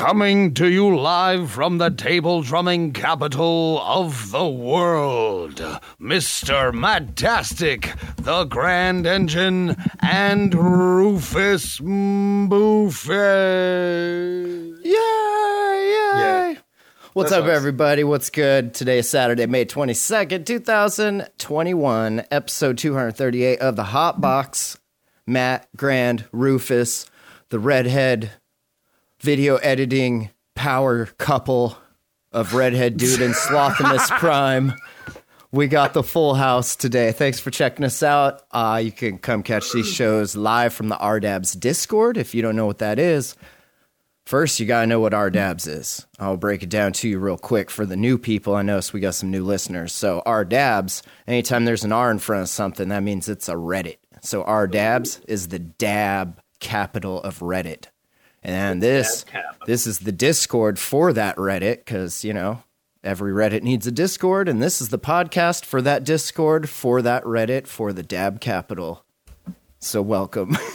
[0.00, 5.56] Coming to you live from the table drumming capital of the world,
[6.00, 6.72] Mr.
[6.72, 13.18] Madtastic, the Grand Engine, and Rufus Buffet.
[14.84, 14.94] Yay!
[16.16, 16.56] Yay!
[17.12, 18.02] What's up, everybody?
[18.02, 18.72] What's good?
[18.72, 24.78] Today is Saturday, May 22nd, 2021, episode 238 of the Hot Box.
[25.26, 27.04] Matt, Grand, Rufus,
[27.50, 28.30] the redhead
[29.20, 31.76] video editing power couple
[32.32, 34.72] of redhead dude and Slothimus Prime.
[35.52, 37.12] We got the full house today.
[37.12, 38.42] Thanks for checking us out.
[38.52, 42.56] Uh, you can come catch these shows live from the RDABS Discord if you don't
[42.56, 43.36] know what that is.
[44.26, 46.06] First, you gotta know what RDABS is.
[46.20, 48.54] I'll break it down to you real quick for the new people.
[48.54, 49.92] I noticed we got some new listeners.
[49.92, 53.96] So RDABS, anytime there's an R in front of something, that means it's a Reddit.
[54.22, 57.86] So RDABS is the dab capital of Reddit.
[58.42, 59.24] And this
[59.66, 62.62] this is the Discord for that Reddit because you know
[63.04, 67.22] every Reddit needs a Discord, and this is the podcast for that Discord for that
[67.24, 69.04] Reddit for the dab capital.
[69.78, 70.56] So welcome.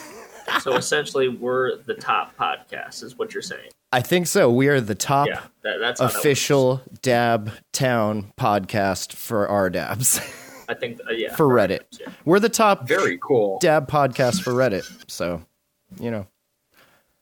[0.62, 3.70] So essentially, we're the top podcast, is what you're saying.
[3.92, 4.50] I think so.
[4.52, 10.20] We are the top Yeah, that, that's official Dab Town podcast for our dabs.
[10.70, 11.82] I think, uh, yeah, for Reddit.
[12.00, 12.10] yeah.
[12.26, 13.58] We're the top Very cool.
[13.60, 14.86] dab podcast for Reddit.
[15.10, 15.44] So,
[16.00, 16.28] you know,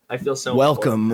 [0.09, 1.13] I feel so welcome.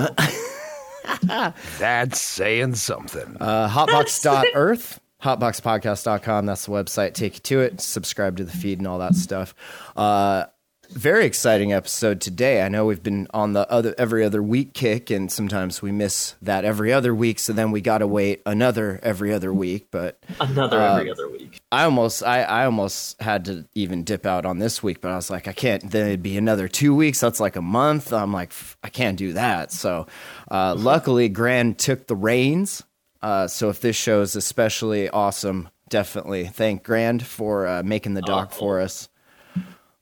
[1.80, 3.38] That's saying something.
[3.40, 6.46] Uh, hotbox.earth, hotboxpodcast.com.
[6.46, 7.14] That's the website.
[7.14, 7.82] Take you to it.
[7.82, 9.54] Subscribe to the feed and all that stuff.
[9.96, 10.46] Uh,
[10.90, 12.62] very exciting episode today.
[12.62, 16.36] I know we've been on the other every other week kick, and sometimes we miss
[16.42, 17.40] that every other week.
[17.40, 19.88] So then we got to wait another every other week.
[19.92, 21.60] But Another Uh, every other week.
[21.72, 25.16] I almost I, I almost had to even dip out on this week, but I
[25.16, 25.90] was like, I can't.
[25.90, 27.20] Then it'd be another two weeks.
[27.20, 28.12] That's like a month.
[28.12, 28.52] I'm like,
[28.84, 29.72] I can't do that.
[29.72, 30.08] So,
[30.50, 32.84] uh, luckily, Grand took the reins.
[33.22, 38.22] Uh, so if this show is especially awesome, definitely thank Grand for uh, making the
[38.22, 39.10] doc for us.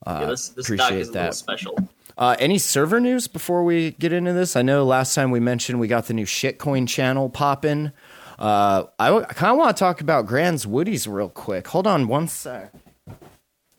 [0.07, 1.19] Yeah, this this doc appreciate is that.
[1.19, 1.77] little special.
[2.17, 4.55] Uh, any server news before we get into this?
[4.55, 7.91] I know last time we mentioned we got the new shitcoin channel popping.
[8.39, 11.67] Uh, I, w- I kind of want to talk about Grand's Woodies real quick.
[11.67, 12.73] Hold on one sec.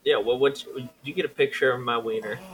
[0.05, 0.65] Yeah, well, what
[1.03, 2.39] you get a picture of my wiener?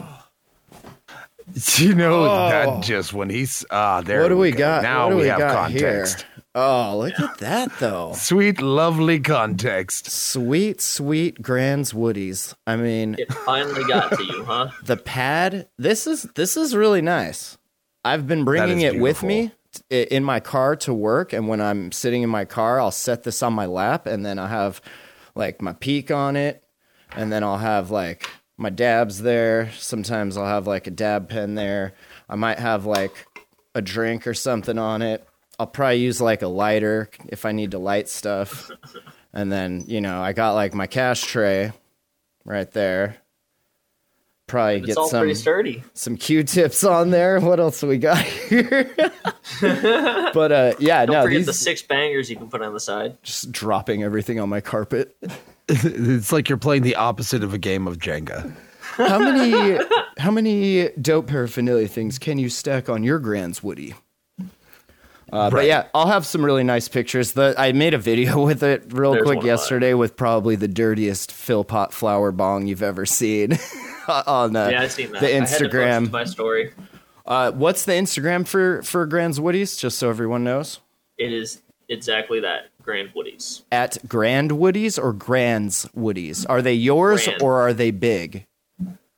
[1.76, 2.48] You know Oh.
[2.48, 4.22] that just when he's ah there.
[4.22, 4.58] what do we go.
[4.58, 4.82] got?
[4.82, 6.20] Now what do we, we have got context.
[6.22, 6.33] Here?
[6.54, 8.12] Oh, look at that though.
[8.16, 10.10] Sweet, lovely context.
[10.10, 12.54] Sweet, sweet Grand's Woodies.
[12.66, 14.69] I mean, It finally got to you, huh?
[14.84, 15.69] the pad.
[15.78, 17.59] This is this is really nice.
[18.04, 19.50] I've been bringing is it with me
[19.91, 23.25] t- in my car to work, and when I'm sitting in my car, I'll set
[23.25, 24.81] this on my lap, and then I'll have
[25.34, 26.62] like my peak on it,
[27.16, 29.72] and then I'll have like my dabs there.
[29.72, 31.94] Sometimes I'll have like a dab pen there.
[32.28, 33.26] I might have like
[33.75, 35.26] a drink or something on it.
[35.59, 38.70] I'll probably use like a lighter if I need to light stuff.
[39.37, 41.72] And then, you know, I got like my cash tray
[42.44, 43.16] right there.
[44.47, 45.82] Probably It's get all some pretty sturdy.
[45.94, 47.41] some Q-tips on there.
[47.41, 48.94] What else we got here?
[49.60, 52.78] but uh yeah, Don't no, forget these the six bangers you can put on the
[52.78, 53.16] side.
[53.25, 55.16] just dropping everything on my carpet.
[55.69, 58.54] It's like you're playing the opposite of a game of Jenga.
[58.98, 59.78] How many
[60.19, 63.94] how many dope paraphernalia things can you stack on your Grand's Woody?
[65.34, 67.32] Uh, But yeah, I'll have some really nice pictures.
[67.32, 69.48] The, I made a video with it real There's quick one of mine.
[69.48, 73.58] yesterday with probably the dirtiest Philpot flower bong you've ever seen
[74.26, 75.20] on uh, Yeah, I've seen that.
[75.20, 76.10] the I had to post Instagram.
[76.12, 76.72] my story.
[77.26, 79.78] Uh, what's the Instagram for for Grand's Woodies?
[79.78, 80.81] Just so everyone knows.
[81.19, 82.66] It is exactly that.
[82.82, 83.62] Grand Woodies.
[83.72, 86.44] At Grand Woodies or Grand's Woodies?
[86.48, 87.40] Are they yours Grand.
[87.42, 88.46] or are they big?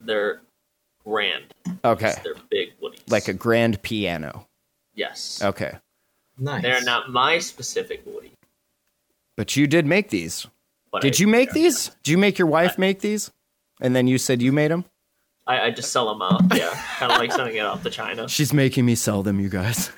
[0.00, 0.40] They're
[1.04, 1.52] grand.
[1.84, 3.10] Okay, They're big Woodies.
[3.10, 4.46] like a grand piano.
[4.94, 5.40] yes.
[5.42, 5.72] Okay,
[6.38, 6.62] Nice.
[6.62, 8.32] They're not my specific Woody.
[9.36, 10.46] but you did make these.
[10.92, 11.90] But Did I, you make these?
[12.04, 13.30] Did you make your wife make these?
[13.80, 14.84] And then you said you made them?
[15.46, 16.42] I, I just sell them out.
[16.56, 18.28] Yeah, kind of like sending it off to China.
[18.28, 19.90] She's making me sell them, you guys.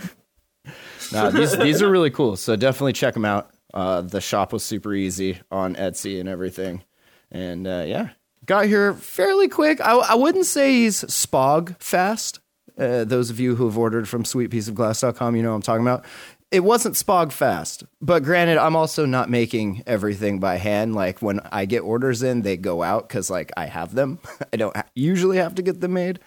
[1.12, 2.36] nah, these these are really cool.
[2.36, 3.50] So definitely check them out.
[3.72, 6.82] Uh, the shop was super easy on Etsy and everything.
[7.30, 8.10] And uh, yeah,
[8.44, 9.80] got here fairly quick.
[9.80, 12.40] I, I wouldn't say he's spog fast.
[12.78, 16.04] Uh, those of you who have ordered from sweetpieceofglass.com, you know what I'm talking about.
[16.50, 17.84] it wasn't spog fast.
[18.00, 20.94] But granted, I'm also not making everything by hand.
[20.94, 24.18] Like when I get orders in, they go out because like I have them.
[24.52, 26.20] I don't usually have to get them made.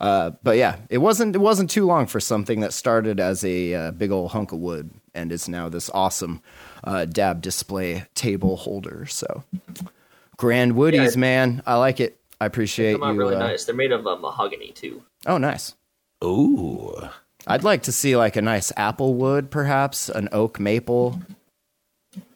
[0.00, 3.74] Uh, but yeah, it wasn't it wasn't too long for something that started as a
[3.74, 6.40] uh, big old hunk of wood and is now this awesome
[6.84, 9.06] uh, dab display table holder.
[9.06, 9.42] So
[10.36, 11.20] grand woodies, Yeah.
[11.20, 12.18] man, I like it.
[12.40, 13.18] I appreciate Come out you.
[13.18, 13.64] really uh, nice.
[13.64, 15.02] They're made of uh, mahogany too.
[15.26, 15.74] Oh, nice.
[16.24, 16.94] Ooh.
[17.46, 21.20] I'd like to see like a nice apple wood, perhaps an oak maple.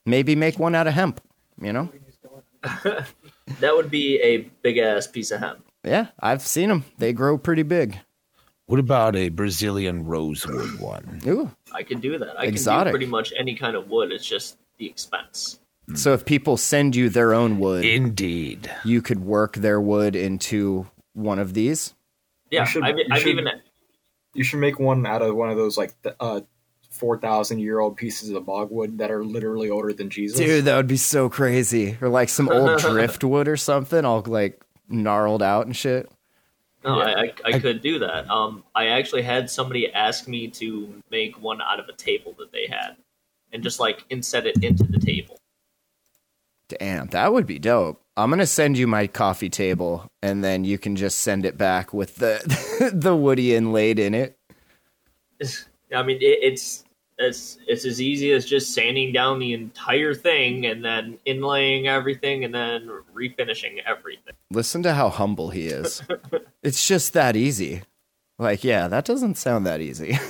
[0.06, 1.20] Maybe make one out of hemp.
[1.60, 1.88] You know?
[3.60, 5.64] That would be a big ass piece of hemp.
[5.84, 6.84] Yeah, I've seen them.
[6.98, 7.98] They grow pretty big.
[8.66, 11.20] What about a Brazilian rosewood one?
[11.26, 11.50] Ooh.
[11.74, 12.38] I could do that.
[12.40, 12.92] I Exotic.
[12.92, 14.12] can do pretty much any kind of wood.
[14.12, 15.58] It's just the expense.
[15.88, 15.96] Hmm.
[15.96, 18.70] So if people send you their own wood, Indeed.
[18.84, 21.94] you could work their wood into one of these.
[22.50, 23.48] Yeah, should- I've, I've should- even
[24.34, 26.40] You should make one out of one of those like th- uh,
[26.90, 30.38] four thousand year old pieces of bogwood that are literally older than Jesus.
[30.38, 31.96] Dude, that would be so crazy.
[32.00, 36.10] Or like some old driftwood or something, all like gnarled out and shit.
[36.84, 38.28] no, I, I, I could do that.
[38.30, 42.52] Um, I actually had somebody ask me to make one out of a table that
[42.52, 42.96] they had,
[43.52, 45.38] and just like inset it into the table.
[46.78, 48.00] Damn, that would be dope.
[48.16, 51.92] I'm gonna send you my coffee table, and then you can just send it back
[51.92, 54.38] with the the woody inlaid in it.
[55.94, 56.84] I mean, it, it's
[57.18, 62.44] it's it's as easy as just sanding down the entire thing and then inlaying everything
[62.44, 64.34] and then refinishing everything.
[64.50, 66.02] Listen to how humble he is.
[66.62, 67.82] it's just that easy.
[68.38, 70.18] Like, yeah, that doesn't sound that easy.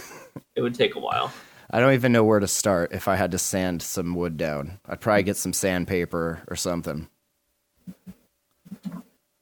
[0.55, 1.33] It would take a while.
[1.73, 4.79] I don't even know where to start if I had to sand some wood down.
[4.87, 7.09] I'd probably get some sandpaper or something.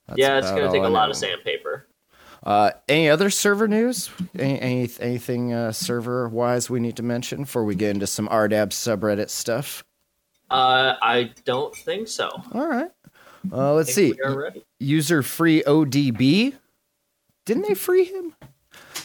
[0.06, 1.88] That's yeah, it's going to take a lot of sandpaper.
[2.42, 4.10] Uh, any other server news?
[4.38, 8.28] Any, any anything uh, server wise we need to mention before we get into some
[8.28, 9.84] RDAB subreddit stuff?
[10.50, 12.28] Uh, I don't think so.
[12.52, 12.90] All right.
[13.52, 14.10] Uh, let's see.
[14.10, 14.64] think we are ready.
[14.78, 16.54] User free ODB.
[17.44, 18.34] Didn't they free him?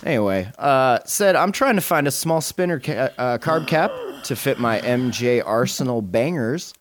[0.04, 3.92] Anyway, uh, said I'm trying to find a small spinner ca- uh, carb cap
[4.26, 6.74] to fit my MJ Arsenal bangers.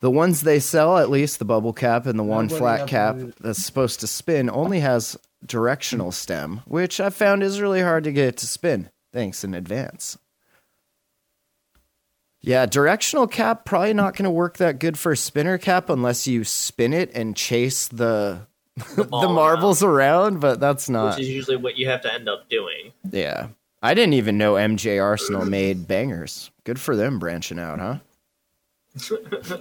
[0.00, 3.64] The ones they sell, at least the bubble cap and the one flat cap that's
[3.64, 5.16] supposed to spin, only has
[5.46, 8.90] directional stem, which I found is really hard to get it to spin.
[9.12, 10.18] Thanks in advance.
[12.40, 16.26] Yeah, directional cap probably not going to work that good for a spinner cap unless
[16.26, 18.46] you spin it and chase the
[18.96, 21.16] the, ball marbles around, but that's not.
[21.16, 22.92] Which is usually what you have to end up doing.
[23.10, 23.48] Yeah.
[23.82, 26.50] I didn't even know MJ Arsenal made bangers.
[26.64, 27.98] Good for them branching out, huh?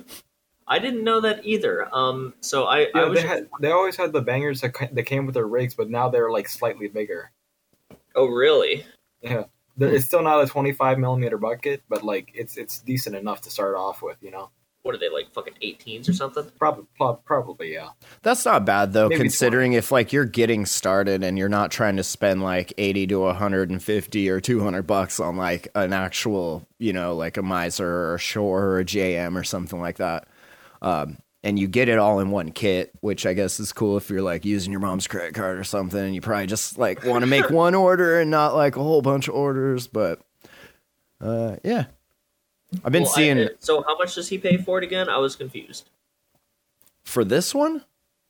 [0.68, 1.94] I didn't know that either.
[1.94, 5.04] Um, so I, I Yeah, was they had they always had the bangers that, that
[5.04, 7.32] came with their rigs, but now they're like slightly bigger.
[8.16, 8.86] oh really?
[9.22, 9.44] Yeah,
[9.78, 13.50] There- it's still not a 25 millimeter bucket, but like it's it's decent enough to
[13.50, 14.18] start off with.
[14.22, 14.50] You know,
[14.84, 16.46] What are they like fucking 18s or something?
[16.60, 16.86] probably
[17.26, 17.90] probably yeah.
[18.22, 21.96] That's not bad though, Maybe considering if like you're getting started and you're not trying
[21.98, 27.16] to spend like 80 to 150 or 200 bucks on like an actual, you know,
[27.16, 30.28] like a miser or a shore or a JM or something like that.
[30.82, 34.10] Um, and you get it all in one kit, which I guess is cool if
[34.10, 37.22] you're like using your mom's credit card or something and you probably just like want
[37.22, 40.20] to make one order and not like a whole bunch of orders, but
[41.22, 41.86] uh yeah.
[42.84, 45.10] I've been Well, seeing uh, so how much does he pay for it again?
[45.10, 45.90] I was confused.
[47.04, 47.84] for this one?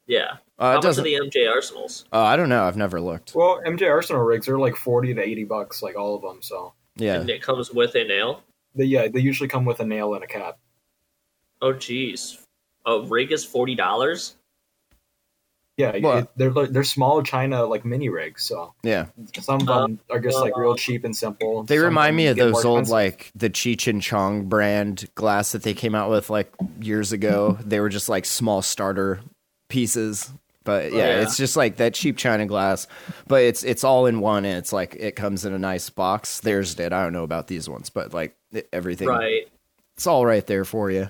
[0.08, 0.38] Yeah.
[0.60, 2.06] Uh, how much are the MJ Arsenals?
[2.12, 2.64] Oh, I don't know.
[2.64, 3.34] I've never looked.
[3.36, 6.42] Well, MJ Arsenal rigs are like 40 to 80 bucks, like all of them.
[6.42, 7.16] So Yeah.
[7.22, 8.44] And it comes with a nail.
[8.76, 10.58] they yeah they usually come with a nail and a cap.
[11.62, 12.42] Oh jeez.
[12.86, 14.36] A rig is forty dollars.
[15.78, 18.44] Yeah, Well- it- they're they're small China like mini rigs.
[18.44, 19.08] So Yeah.
[19.40, 21.64] some of them are just like real uh, cheap and simple.
[21.64, 22.92] They Some remind me of those old expensive.
[22.92, 27.58] like the Cheech and Chong brand glass that they came out with like years ago.
[27.60, 29.22] They were just like small starter
[29.68, 30.32] pieces.
[30.66, 31.22] But oh, yeah, yeah.
[31.24, 32.88] it's just like that cheap China glass,
[33.28, 36.40] but it's it's all in one and it's like it comes in a nice box.
[36.40, 36.94] Theirs did.
[36.94, 38.36] I don't know about these ones, but like
[38.72, 39.50] everything Right.
[39.98, 41.10] it's all right there for you.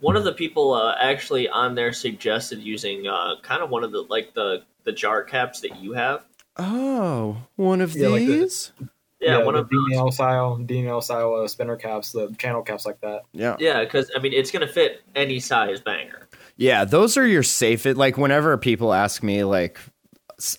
[0.00, 3.92] One of the people uh, actually on there suggested using uh, kind of one of
[3.92, 6.24] the like the the jar caps that you have.
[6.58, 8.72] Oh, one of Yeah, like the- these?
[9.20, 9.88] Yeah, one the of those.
[9.96, 13.22] DNL style, DNL style uh, spinner caps, the channel caps like that.
[13.32, 13.56] yeah.
[13.58, 16.28] Yeah, because I mean it's gonna fit any size banger.
[16.56, 17.86] Yeah, those are your safe.
[17.86, 19.78] It Like whenever people ask me like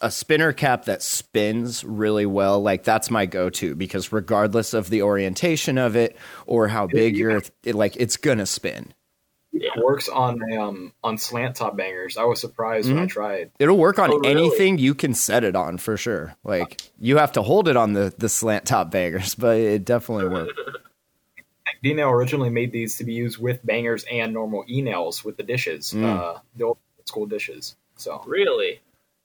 [0.01, 5.03] a spinner cap that spins really well, like that's my go-to because regardless of the
[5.03, 6.17] orientation of it
[6.47, 8.91] or how big you're it, like it's going to spin.
[9.59, 9.69] Yeah.
[9.75, 12.17] It works on um on slant top bangers.
[12.17, 13.09] I was surprised when I Mhm.
[13.09, 13.51] tried.
[13.59, 14.31] It'll work on Oh, really?
[14.31, 16.35] anything you can set it on for sure.
[16.43, 20.27] Like you have to hold it on the the slant top bangers, but it definitely
[20.29, 20.53] works.
[21.83, 25.37] D nail originally made these to be used with bangers and normal e nails with
[25.37, 26.05] the dishes, Mm.
[26.05, 27.75] uh, the old school dishes.
[27.97, 28.79] So Really?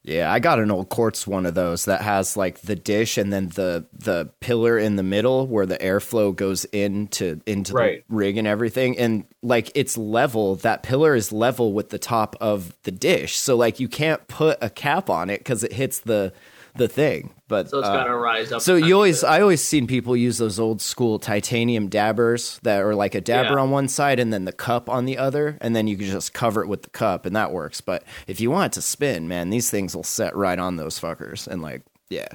[0.05, 3.33] Yeah, I got an old quartz one of those that has like the dish and
[3.33, 8.05] then the the pillar in the middle where the airflow goes into into Right.
[8.09, 12.35] the rig and everything and like it's level that pillar is level with the top
[12.41, 13.37] of the dish.
[13.37, 16.33] So like you can't put a cap on it cuz it hits the
[16.75, 17.35] the thing.
[17.49, 18.63] But So it's uh, got to rise up.
[18.63, 19.23] So you always.
[19.25, 23.55] I always seen people use those old school titanium dabbers that are like a dabber
[23.57, 23.61] Yeah.
[23.63, 26.33] on one side and then the cup on the other, and then you can just
[26.33, 27.81] cover it with the cup, and that works.
[27.81, 30.99] But if you want it to spin, man, these things will set right on those
[30.99, 32.29] fuckers, and like, yeah,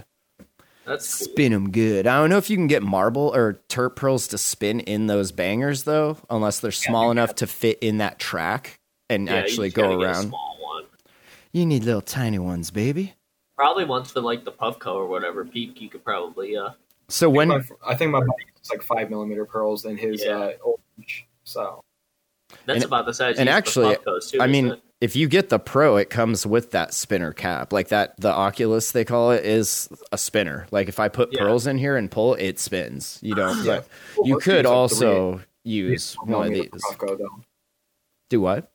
[0.85, 1.27] That's cool.
[1.33, 2.05] spin them good.
[2.07, 5.31] I don't know if you can get marble or turp pearls to spin in those
[5.31, 8.79] bangers though, unless they're small enough to fit in that track
[9.09, 10.27] and Yeah, actually gotta go around.
[10.27, 10.83] small one.
[11.53, 13.13] You need little tiny ones, baby.
[13.57, 16.69] Probably once for like the Puffco or whatever peak, you could probably uh
[17.09, 20.37] So when my, I think my buddy uses like five millimeter pearls in his Yeah.
[20.37, 21.25] uh, old dish.
[21.43, 21.81] So
[22.65, 23.37] that's And- about the size.
[23.39, 24.81] and actually, too, I mean, it?
[25.01, 27.73] if you get the Pro, it comes with that spinner cap.
[27.73, 30.67] Like that, the Oculus they call it is a spinner.
[30.71, 31.39] Like if I put Yeah.
[31.41, 33.19] pearls in here and pull, it spins.
[33.23, 33.63] You don't.
[33.65, 33.81] Yeah.
[34.15, 36.83] but you could also three- use one of millimeter these.
[36.83, 37.41] Puffco, though.
[38.29, 38.71] Do what?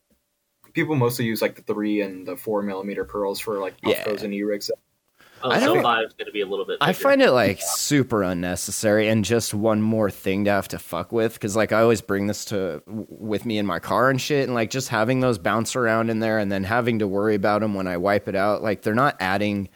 [0.73, 4.05] People mostly use like the three and the four millimeter pearls for like Yeah.
[4.05, 4.71] Puffcos and e-rigs.
[5.43, 6.79] oh, I so don't- five's going to be a little bit.
[6.81, 11.11] I find it like super unnecessary and just one more thing to have to fuck
[11.13, 14.45] with because like I always bring this to with me in my car and shit
[14.45, 17.61] and like just having those bounce around in there and then having to worry about
[17.61, 19.69] them when I wipe it out like they're not adding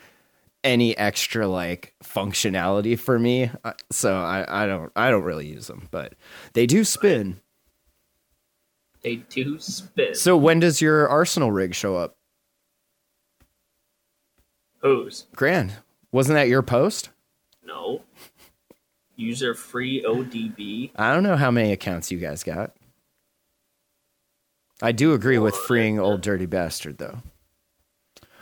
[0.64, 5.66] any extra like functionality for me Uh, so I, I don't I don't really use
[5.68, 6.14] them but
[6.54, 7.40] they do spin
[9.06, 10.16] they do spin.
[10.16, 12.16] so when does your arsenal rig show up
[14.78, 15.26] Whose?
[15.36, 15.74] grand
[16.10, 17.10] wasn't that your post
[17.64, 18.02] No.
[19.14, 20.90] User free ODB.
[20.96, 22.72] I don't know how many accounts you guys got
[24.82, 27.18] I do agree with freeing old dirty bastard though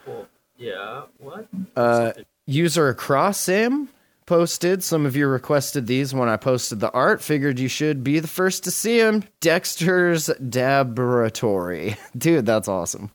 [0.07, 1.03] Well, yeah.
[1.19, 1.47] What?
[1.77, 2.13] Uh,
[2.47, 3.91] user across Sam
[4.27, 4.83] posted.
[4.83, 7.23] Some of you requested these when I posted the art.
[7.23, 9.25] Figured you should be the first to see them.
[9.41, 11.97] Dexter's Laboratory.
[12.17, 13.11] Dude, that's awesome.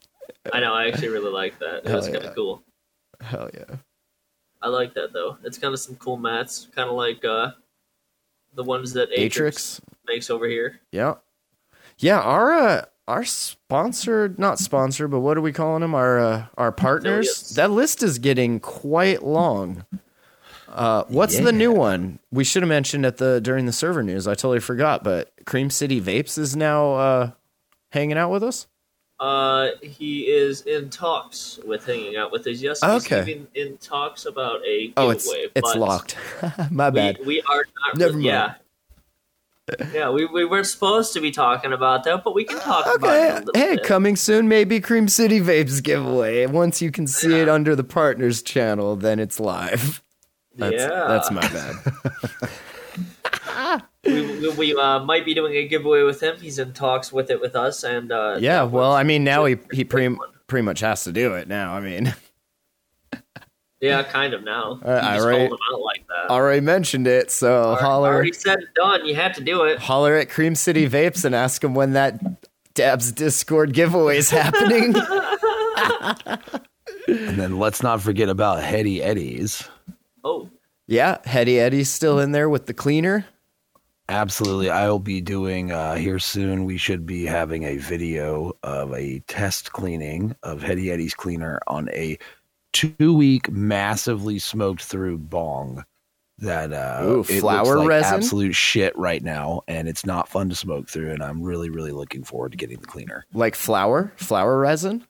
[0.53, 0.73] I know.
[0.73, 1.85] I actually really like that.
[1.85, 2.33] It was kind of yeah.
[2.33, 2.63] cool.
[3.21, 3.75] Hell yeah.
[4.61, 5.37] I like that though.
[5.43, 7.51] It's kind of some cool mats, kind of like uh,
[8.55, 9.79] the ones that Atrix Atrix.
[10.05, 10.81] makes over here.
[10.91, 11.15] Yeah.
[11.97, 15.93] Yeah, our uh, our sponsor, not sponsor, but what are we calling them?
[15.93, 17.27] Our uh, our partners.
[17.27, 17.55] Affiliates.
[17.55, 19.85] That list is getting quite long.
[20.71, 22.19] Uh, what's the new one?
[22.31, 24.27] We should have mentioned at the during the server news.
[24.27, 27.31] I totally forgot, but Cream City Vapes is now uh,
[27.91, 28.67] hanging out with us.
[29.19, 32.61] Uh, he is in talks with hanging out with us.
[32.61, 33.29] Yes, he's Okay.
[33.31, 34.93] even in talks about a giveaway.
[34.95, 36.15] Oh, it's it's locked.
[36.71, 37.17] My bad.
[37.25, 37.97] we are not.
[37.97, 38.23] Never mind.
[38.25, 38.53] Yeah.
[39.93, 42.95] Yeah, we, we weren't supposed to be talking about that, but we can talk about
[42.95, 43.29] it Okay.
[43.29, 43.83] a little Hey, bit.
[43.85, 46.47] coming soon, maybe Cream City Vapes giveaway.
[46.47, 50.01] Once you can see it under the partners channel, then it's live.
[50.59, 51.75] That's, yeah, that's my bad.
[54.05, 56.37] we, we, we uh, might be doing a giveaway with him.
[56.39, 59.55] He's in talks with it with us, and uh, Yeah, well, I mean, now he
[59.55, 60.27] pretty he pretty, one.
[60.47, 61.73] pretty much has to do it now.
[61.73, 62.13] I mean,
[63.81, 64.79] yeah, kind of now.
[64.83, 66.29] Uh, I already- him out like that.
[66.29, 69.05] already mentioned it, so I holler already said it done.
[69.05, 69.79] You had to do it.
[69.79, 72.19] holler at Cream City Vapes and ask him when that
[72.73, 74.95] Dabs Discord giveaway is happening.
[77.07, 79.67] And then let's not forget about Heady Eddies.
[80.23, 80.49] Oh,
[80.87, 83.25] yeah, Heady Eddie's still in there with the cleaner.
[84.09, 84.71] Absolutely.
[84.71, 86.65] I'll be doing uh, here soon.
[86.65, 91.89] We should be having a video of a test cleaning of Heady Eddie's cleaner on
[91.89, 92.17] a
[92.73, 95.85] two week massively smoked through bong.
[96.39, 98.13] That uh, Ooh, it looks flower like resin?
[98.15, 101.11] absolute shit right now, and it's not fun to smoke through.
[101.11, 103.25] And I'm really, really looking forward to getting the cleaner.
[103.33, 105.05] Like flour, Flower resin.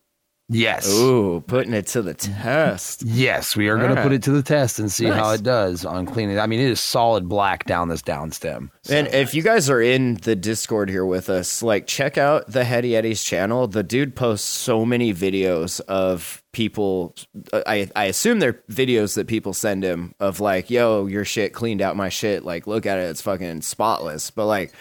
[0.52, 3.04] Yes, Ooh, putting it to the test.
[3.04, 5.86] yes, we are going to put it to the test and see how it does
[5.86, 6.40] on cleaning.
[6.40, 8.72] I mean, it is solid black down this down stem.
[8.90, 12.64] And if you guys are in the Discord here with us, like check out the
[12.64, 13.68] Heady Eddie's channel.
[13.68, 17.16] The dude posts so many videos of people.
[17.54, 21.82] I I assume they're videos that people send him of like, "Yo, your shit cleaned
[21.84, 22.44] out my shit.
[22.44, 24.74] Like, look at it, it's fucking spotless." But like,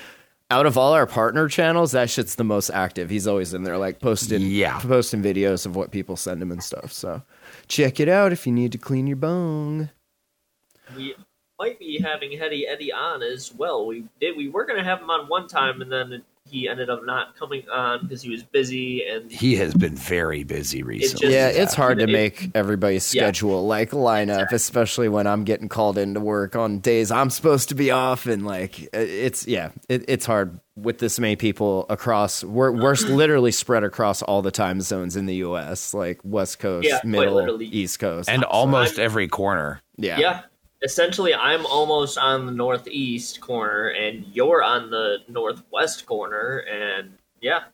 [0.51, 3.11] out of all our partner channels, that shit's the most active.
[3.11, 4.79] He's always in there, like posting, Yeah.
[4.81, 6.91] posting videos of what people send him and stuff.
[6.93, 7.23] So
[7.67, 9.91] check it out if you need to clean your bong.
[10.97, 11.15] we
[11.61, 13.87] might be having Heady Eddie on as well.
[13.87, 14.37] We did.
[14.37, 17.05] We were going to have him on one time, and then it he ended up
[17.05, 21.21] not coming on because he was busy and He has been very busy recently.
[21.29, 23.23] just- yeah, it's hard to It- make everybody's Yeah.
[23.25, 27.69] schedule like line up, especially when I'm getting called into work on days I'm supposed
[27.71, 32.45] to be off, and like it's yeah, it, it's hard with this many people across.
[32.45, 36.87] We're we're literally spread across all the time zones in the U.S., like West Coast,
[36.89, 37.61] Yeah, Middle.
[37.63, 39.81] East Coast, and almost every corner.
[39.97, 40.41] yeah, yeah.
[40.83, 47.65] Essentially, I'm almost on the northeast corner, and you're on the northwest corner, and yeah,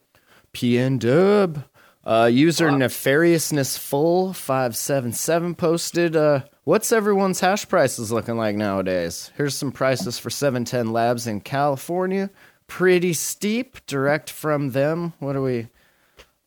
[0.53, 1.65] PN Dub.
[2.07, 6.15] Uh, user nefariousness full five seven seven posted.
[6.17, 9.31] Uh, what's everyone's hash prices looking like nowadays?
[9.37, 12.29] Here's some prices for seven ten labs in California.
[12.67, 15.15] Pretty steep, direct from them.
[15.19, 15.69] What are we?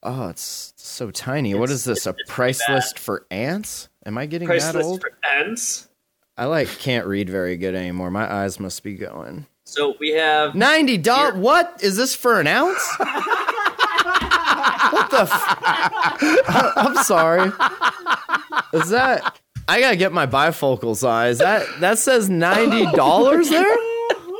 [0.04, 1.54] Oh, it's so tiny.
[1.56, 2.06] what It's- is this?
[2.06, 3.90] A price list for ants?
[4.06, 5.02] Am I getting price that list old?
[5.02, 5.87] for ants.
[6.38, 8.12] I like can't read very good anymore.
[8.12, 9.48] My eyes must be going.
[9.65, 11.36] So we have Ninety dollars.
[11.36, 12.79] What is this for an ounce?
[12.98, 13.10] what
[15.12, 15.22] the?
[15.29, 15.58] F-
[16.77, 17.51] I'm sorry.
[18.74, 19.39] Is that?
[19.67, 21.27] I gotta get my bifocals on.
[21.27, 23.75] Is that that says ninety dollars there?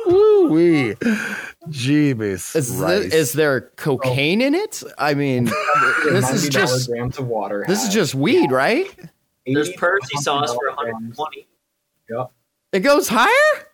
[0.06, 0.94] Woo wee.
[1.68, 2.56] Jeebus.
[2.56, 4.82] Is, thi- is there cocaine in it?
[4.96, 5.50] I mean,
[6.04, 7.64] this is just grams of water.
[7.68, 8.86] this is just weed, right?
[9.46, 11.46] there's Persy sauce for 120.
[12.10, 12.30] Yep.
[12.72, 13.64] It goes higher.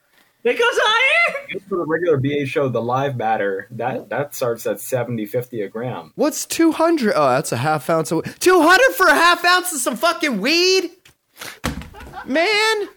[0.44, 1.58] It goes higher.
[1.68, 5.68] For the regular BA show, the live batter that that starts at 70, 50 a
[5.68, 6.12] gram.
[6.16, 7.14] What's two hundred?
[7.16, 10.40] Oh, that's a half ounce of two hundred for a half ounce of some fucking
[10.40, 10.90] weed.
[12.26, 12.88] Man,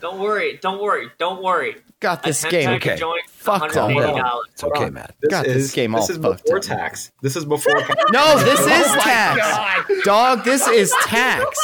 [0.00, 1.76] Don't worry, don't worry, don't worry.
[2.00, 2.68] got this a game.
[2.70, 2.96] okay.
[2.96, 4.42] joint, Fuck all that.
[4.52, 4.94] It's okay, Hold on.
[4.94, 5.14] Matt.
[5.20, 6.62] This Got is this game all this is fucked before up.
[6.62, 7.10] tax.
[7.22, 7.80] This is before.
[8.10, 10.04] No, this is tax.
[10.04, 11.58] Dog, this is tax.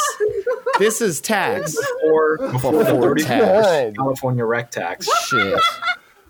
[0.77, 1.75] This is tax.
[1.75, 3.95] before, before Before tax.
[3.95, 5.07] California rec tax.
[5.27, 5.59] Shit.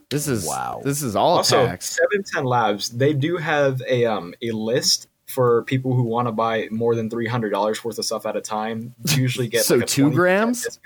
[0.09, 0.81] This is Wow.
[0.83, 1.85] This is all Also, tax.
[1.97, 6.67] 710 Labs, they do have a um a list for people who want to buy
[6.71, 8.93] more than three hundred dollars worth of stuff at a time.
[9.09, 10.79] Usually get So like two grams?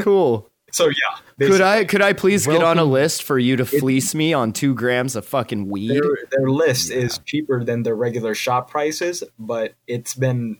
[0.00, 0.48] Cool.
[0.70, 4.14] So yeah, Could I could I please get on a list for you to fleece
[4.14, 5.90] me on two grams of fucking weed?
[5.90, 10.58] their their list is cheaper than their regular shop prices, but it's been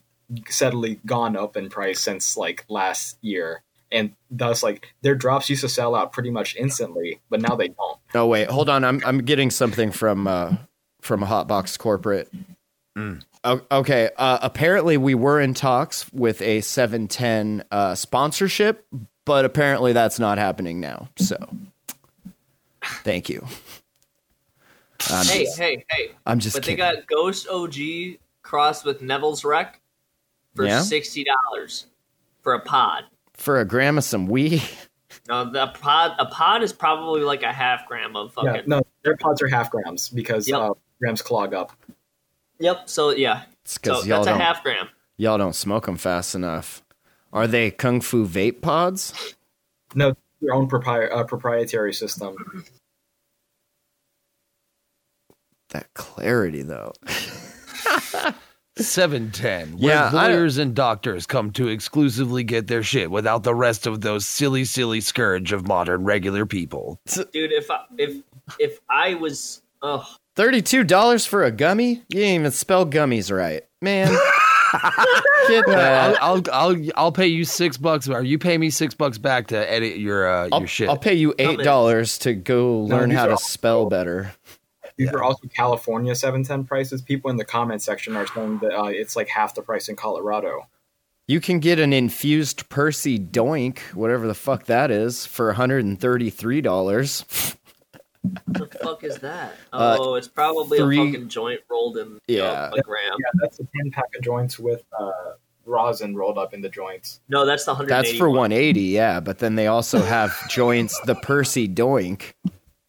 [0.48, 3.62] steadily gone up in price since like last year.
[3.90, 7.68] And thus, like their drops used to sell out pretty much instantly, but now they
[7.68, 7.98] don't.
[8.14, 8.84] Oh wait, hold on.
[8.84, 10.56] I'm I'm getting something from uh
[11.00, 12.30] from a Hotbox corporate.
[13.44, 18.84] O- Okay, uh, apparently we were in talks with a 710 uh, sponsorship,
[19.28, 21.08] but apparently that's not happening now.
[21.16, 21.36] So,
[23.04, 23.46] thank you.
[25.10, 26.10] I'm Hey, just, hey, hey.
[26.26, 26.76] I'm just but kidding.
[26.76, 27.74] they got Ghost OG
[28.42, 29.80] crossed with Neville's Wreck
[30.56, 30.80] for Yeah?
[30.82, 31.86] sixty dollars
[32.42, 33.04] for a pod.
[33.34, 34.62] For a gram of some weed.
[35.28, 38.54] No, the pod, a pod is probably like a half gram of fucking.
[38.54, 40.58] Yeah, no, their pods are half grams because Yep.
[40.60, 41.72] uh, grams clog up.
[42.58, 42.88] Yep.
[42.88, 43.42] So yeah.
[43.62, 44.88] It's So because y'all that's a half gram.
[45.16, 46.82] y'all don't smoke them fast enough.
[47.32, 49.34] Are they kung fu vape pods?
[49.94, 52.36] No, their own propri- uh, proprietary system.
[55.70, 56.92] That clarity though.
[58.76, 63.54] 710, Yeah, where I- lawyers and doctors come to exclusively get their shit without the
[63.54, 67.00] rest of those silly, silly scourge of modern regular people.
[67.32, 68.22] Dude, if I, if
[68.58, 72.02] if I was oh Thirty-two dollars for a gummy?
[72.08, 74.16] You didn't even spell gummies right, man.
[75.48, 76.16] Get I'll.
[76.20, 79.70] I'll I'll I'll pay you six bucks, or you pay me six bucks back to
[79.70, 80.88] edit your uh, I'll, your shit.
[80.88, 84.33] I'll pay you eight dollars to go learn these how to all- spell better.
[84.96, 87.00] These are also California 710 prices.
[87.00, 89.94] People in the comment section are saying that uh, it's like half the price in
[89.94, 90.66] Colorado.
[91.28, 95.52] You can get an infused Persy Doink, whatever the fuck that is, for
[98.26, 98.70] $133.
[98.70, 99.54] the fuck is that?
[99.72, 102.70] Uh, Oh, it's probably three- a fucking joint rolled in Yeah.
[102.76, 103.02] a gram.
[103.18, 105.12] Yeah, that's a 10 pack of joints with uh,
[105.66, 107.20] rosin rolled up in the joints.
[107.28, 107.90] No, that's the hundred.
[107.90, 112.33] That's for 180, yeah, but then they also have joints, the Persy Doink.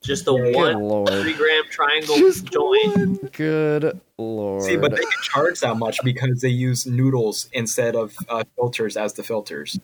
[0.02, 1.10] Just the Good one lord.
[1.10, 3.34] three gram triangle joint.
[3.34, 4.64] Good lord.
[4.64, 8.96] See, but they can charge that much because they use noodles instead of uh, filters
[8.96, 9.78] as the filters.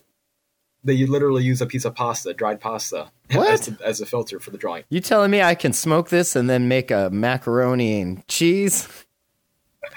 [0.86, 4.50] They literally use a piece of pasta, dried pasta, as, the, as a filter for
[4.50, 4.84] the drawing.
[4.88, 8.88] you telling me I can smoke this and then make a macaroni and cheese?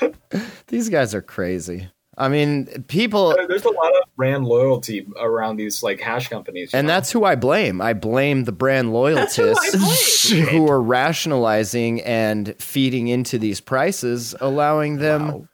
[0.67, 1.89] These guys are crazy.
[2.17, 6.85] I mean, people There's a lot of brand loyalty around these like hash companies, And
[6.85, 6.93] know?
[6.93, 7.79] that's who I blame.
[7.81, 15.47] I blame the brand loyalists who are rationalizing and feeding into these prices, allowing them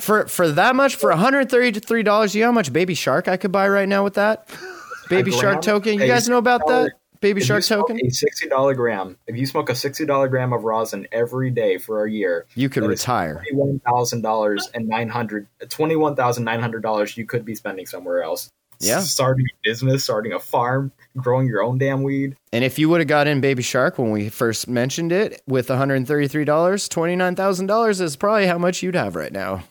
[0.00, 2.34] for for that much for $133.
[2.34, 4.48] You know how much Baby Shark I could buy right now with that?
[5.08, 5.94] Baby Shark token.
[5.98, 6.92] You guys know about that?
[7.20, 7.98] Baby If Shark token?
[8.02, 9.18] a sixty dollar gram.
[9.26, 12.70] If you smoke a sixty dollar gram of rosin every day for a year, You
[12.70, 13.34] could retire.
[13.34, 15.46] Twenty-one thousand dollars and nine hundred.
[15.68, 18.48] Twenty-one thousand nine hundred dollars you could be spending somewhere else.
[18.82, 19.00] Yeah.
[19.00, 22.36] starting a business, starting a farm, growing your own damn weed.
[22.50, 25.68] And if you would have got in Baby Shark when we first mentioned it with
[25.68, 26.06] $133,
[26.46, 29.64] $29,000 is probably how much you'd have right now.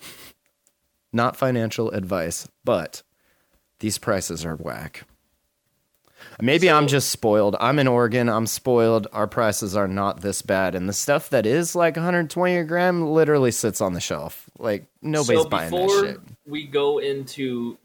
[1.12, 3.02] Not financial advice, but
[3.80, 5.04] these prices are whack.
[6.42, 7.56] Maybe I'm just spoiled.
[7.60, 8.30] I'm in Oregon.
[8.30, 9.08] I'm spoiled.
[9.14, 10.76] Our prices are not this bad.
[10.76, 14.50] And the stuff that is like 120 a gram literally sits on the shelf.
[14.58, 16.20] Like nobody's so buying that before shit.
[16.46, 17.78] we go into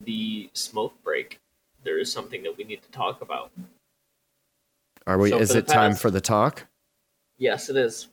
[0.00, 1.40] the smoke break,
[1.84, 3.50] there is something that we need to talk about.
[5.06, 5.30] Are we?
[5.30, 6.66] so is it time for the talk?
[7.38, 8.08] Yes, it is.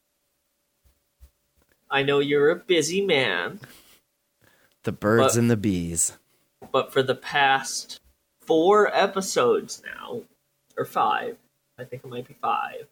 [1.89, 3.59] I know you're a busy man,
[4.87, 6.17] The birds But- and the bees.
[6.71, 7.99] but for the past
[8.39, 10.21] four episodes now,
[10.77, 11.35] or five,
[11.77, 12.87] I think it might be five,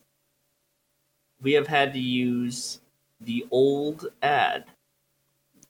[1.40, 2.82] we have had to use
[3.22, 4.66] the old ad.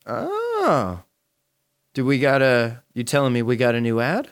[0.08, 1.04] Oh.
[1.94, 4.30] Do we got a you telling me we got a new ad?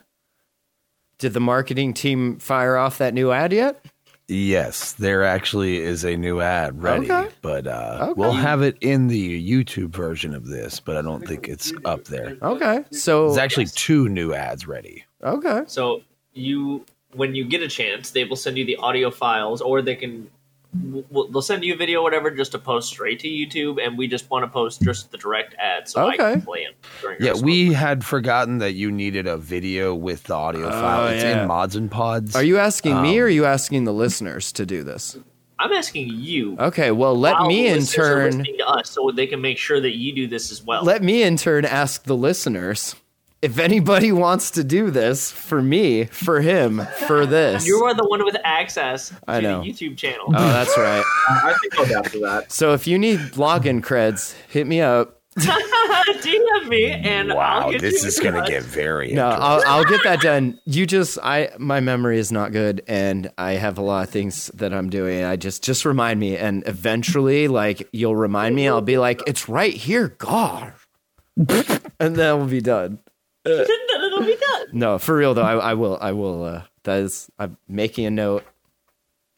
[1.19, 3.85] Did the marketing team fire off that new ad yet?
[4.33, 7.29] Yes, there actually is a new ad ready, Okay.
[7.43, 8.13] but uh, Okay.
[8.19, 12.05] we'll have it in the YouTube version of this, but I don't think it's up
[12.05, 12.35] there.
[12.41, 12.83] Okay.
[12.91, 15.05] So There's actually two new ads ready.
[15.23, 15.61] Okay.
[15.67, 16.01] So
[16.33, 19.95] you, when you get a chance, they will send you the audio files, or they
[19.95, 20.29] can,
[20.73, 23.85] w- w- they'll send you a video, or whatever, just to post straight to YouTube.
[23.85, 26.17] And we just want to post just the direct ad, so I Okay.
[26.33, 26.73] can play them.
[27.01, 27.77] During Yeah, we break.
[27.77, 31.07] had forgotten that you needed a video with the audio file.
[31.07, 31.41] It's Oh, yeah.
[31.43, 32.35] in Mods and Pods.
[32.35, 35.17] Are you asking me Um, or are you asking the listeners to do this?
[35.59, 36.57] I'm asking you.
[36.59, 40.13] Okay, well let me in turn to us, so they can make sure that you
[40.13, 40.83] do this as well.
[40.83, 42.95] let me in turn ask the listeners
[43.43, 47.67] if anybody wants to do this for me, for him, for this.
[47.67, 49.61] you are the one with access to I know.
[49.61, 50.27] the YouTube channel.
[50.29, 51.03] Oh, that's right.
[51.29, 52.51] I think I'll adapt to that.
[52.53, 55.19] So if you need login creds, hit me up.
[55.37, 58.49] DM me, and I'll Wow, get this you is going to cut.
[58.49, 59.11] get very.
[59.13, 59.27] No.
[59.27, 60.59] I'll, I'll get that done.
[60.65, 64.47] You just, I, my memory is not good, and I have a lot of things
[64.53, 65.23] that I'm doing.
[65.23, 69.49] I just, just remind me, and eventually, like you'll remind me, I'll be like, it's
[69.49, 70.73] right here, God,
[71.37, 72.99] and then we'll be done.
[73.67, 73.67] then
[74.05, 74.67] it'll be done.
[74.71, 76.43] No, for real though, I, I will, I will.
[76.43, 78.43] Uh, that is, I'm making a note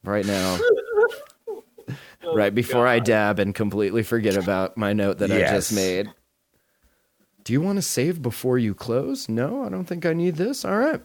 [0.03, 0.59] right now,
[2.33, 6.09] right before I dab and completely forget about my note that I just made.
[7.43, 9.29] Do you want to save before you close?
[9.29, 10.65] No, I don't think I need this.
[10.65, 11.01] All right.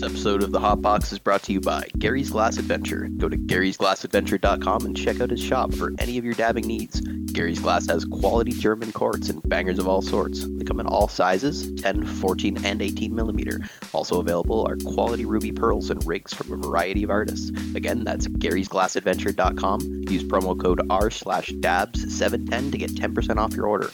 [0.00, 3.06] This episode of the Hot Box is brought to you by Gary's Glass Adventure.
[3.18, 7.00] Go to garysglassadventure.com and check out his shop for any of your dabbing needs.
[7.00, 10.46] Gary's Glass has quality German quartz and bangers of all sorts.
[10.46, 13.60] They come in all sizes 10, 14, and 18 millimeter.
[13.92, 17.50] Also available are quality ruby pearls and rigs from a variety of artists.
[17.74, 19.80] Again, that's garysglassadventure.com.
[20.08, 23.90] Use promo code R slash dabs710 to get 10% off your order.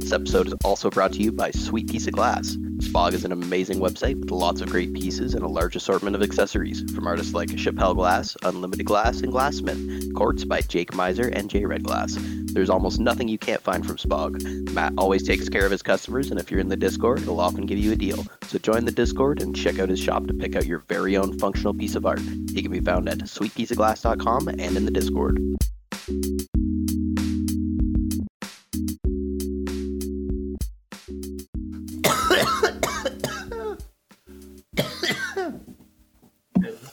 [0.00, 2.58] This episode is also brought to you by Sweet Piece of Glass.
[2.80, 6.22] Spog is an amazing website with lots of great pieces and a large assortment of
[6.22, 10.14] accessories from artists like Chappelle Glass, Unlimited Glass, and Glassmith.
[10.14, 12.16] Quartz by Jake Miser and J Red Glass.
[12.18, 14.42] There's almost nothing you can't find from Spog.
[14.72, 17.66] Matt always takes care of his customers, and if you're in the Discord, he'll often
[17.66, 18.24] give you a deal.
[18.44, 21.38] So join the Discord and check out his shop to pick out your very own
[21.38, 22.20] functional piece of art.
[22.20, 25.38] He can be found at sweetpieceofglass.com and in the Discord.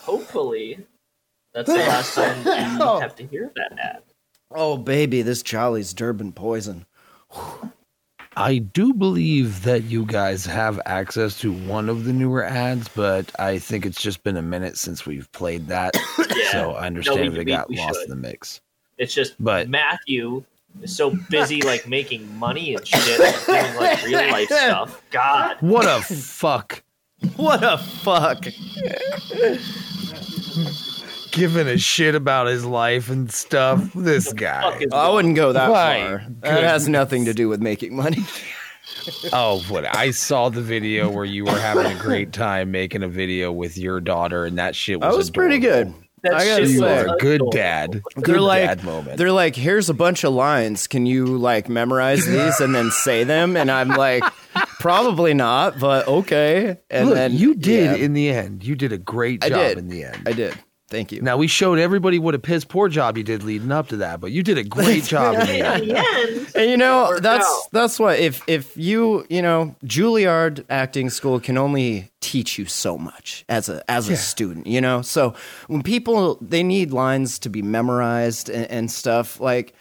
[0.07, 0.79] Hopefully,
[1.53, 4.01] that's the last time you have to hear that ad.
[4.51, 6.85] Oh baby, this Jolly's Durban poison.
[8.39, 13.31] I do believe that you guys have access to one of the newer ads, but
[13.39, 15.95] I think it's just been a minute since we've played that.
[16.37, 16.51] Yeah.
[16.51, 18.03] So I understand No, if we- it we- got we lost should.
[18.03, 18.61] in the mix.
[18.99, 20.43] It's just But- Matthew
[20.83, 25.01] is so busy like making money and shit and doing like real life stuff.
[25.09, 25.57] God.
[25.61, 26.83] What a fuck.
[27.37, 28.45] What a fuck.
[31.31, 33.91] Giving a shit about his life and stuff.
[33.93, 34.61] This guy.
[34.61, 36.25] Fuck oh, I wouldn't go that My far.
[36.41, 38.25] That has nothing to do with making money.
[39.31, 39.95] Oh, what?
[39.95, 43.77] I saw the video where you were having a great time making a video with
[43.77, 45.93] your daughter, and that shit was That was pretty good.
[46.31, 46.99] That I gotta You say.
[46.99, 48.01] are a good dad.
[48.15, 49.17] Good they're like dad moment.
[49.17, 53.23] they're like here's a bunch of lines can you like memorize these and then say
[53.23, 54.23] them and i'm like
[54.79, 58.63] probably not but okay and Look, then you did yeah, in the end.
[58.63, 59.77] You did a great I job did.
[59.77, 60.23] in the end.
[60.27, 60.57] i did
[60.89, 63.89] thank you Now we showed everybody what a piss poor job you did leading up
[63.89, 66.47] to that, but you did a great job in the end.
[66.55, 67.61] And you know, that's out.
[67.71, 72.97] that's what if if you you know Juilliard acting school can only teach you so
[72.97, 75.01] much as a as a student, you know.
[75.01, 75.33] So
[75.67, 79.73] when people they need lines to be memorized and, and stuff, like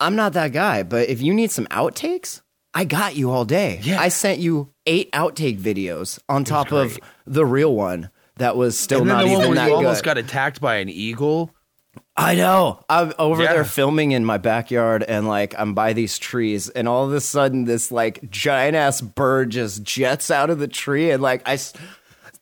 [0.00, 2.40] I'm not that guy, but if you need some outtakes,
[2.74, 3.80] I got you all day.
[3.82, 4.00] Yeah.
[4.00, 9.00] I sent you eight outtake videos on top of the real one that was still
[9.00, 11.50] and not the even that you almost got attacked by an eagle.
[12.16, 12.80] I know.
[12.88, 13.52] I'm over Yeah.
[13.54, 17.20] there filming in my backyard and like I'm by these trees and all of a
[17.20, 21.54] sudden this like giant ass bird just jets out of the tree and like I
[21.54, 21.72] s-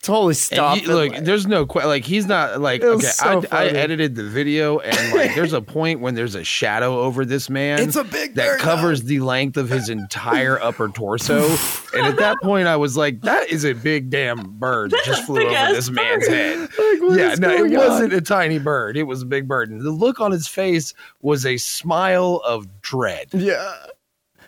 [0.02, 0.82] totally And stopped.
[0.82, 3.06] you- look, like- there's no que- like he's not like okay.
[3.06, 7.00] so I, I edited the video and like there's a point when there's a shadow
[7.00, 7.78] over this man.
[7.80, 11.48] It's a big that bird, covers the length of his entire upper torso.
[11.94, 15.24] and at that point, I was like, that is a big damn bird that just
[15.24, 16.34] flew over big-ass this man's bird.
[16.34, 16.68] head.
[17.00, 18.96] what yeah, is no, it going wasn't a tiny bird.
[18.96, 19.70] It was a big bird.
[19.70, 23.28] And the look on his face was a smile of dread.
[23.32, 23.72] yeah.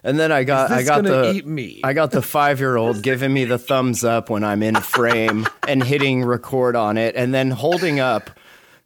[0.04, 1.80] And then I got I got the?
[1.82, 5.48] I got the five year old giving me the thumbs up when I'm in frame
[5.68, 8.30] and hitting record on it, and then holding up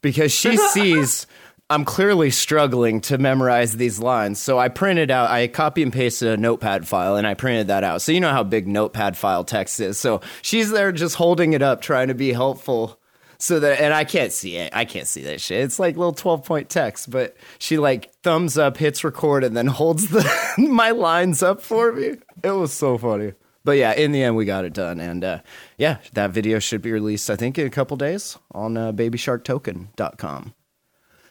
[0.01, 1.27] because she sees
[1.71, 4.41] I'm clearly struggling to memorize these lines.
[4.41, 7.85] So I printed out, I copy and pasted a notepad file, and I printed that
[7.85, 8.01] out.
[8.01, 9.99] So you know how big notepad file text is.
[9.99, 12.99] So she's there just holding it up, trying to be helpful.
[13.41, 14.75] So that, and I can't see it.
[14.75, 15.61] I can't see that shit.
[15.61, 19.69] It's like little 12 point text, but she like thumbs up, hits record, and then
[19.69, 20.23] holds the
[20.59, 22.17] my lines up for me.
[22.45, 23.33] It was so funny.
[23.65, 25.01] But yeah, in the end, we got it done.
[25.01, 25.41] And uh,
[25.79, 30.55] yeah, that video should be released, I think, in a couple days on uh, babysharktoken.com.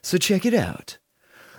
[0.02, 0.98] So check it out.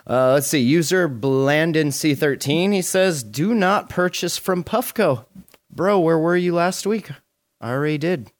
[0.09, 0.59] Uh, let's see.
[0.59, 5.24] User Blandon C13, he says, do not purchase from Puffco.
[5.70, 7.11] Bro, where were you last week?
[7.61, 8.33] I already did.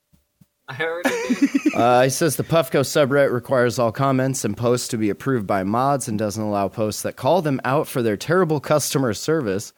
[0.79, 1.51] I already did.
[1.79, 5.63] Uh, he says the Puffco subreddit requires all comments and posts to be approved by
[5.63, 9.73] mods and doesn't allow posts that call them out for their terrible customer service.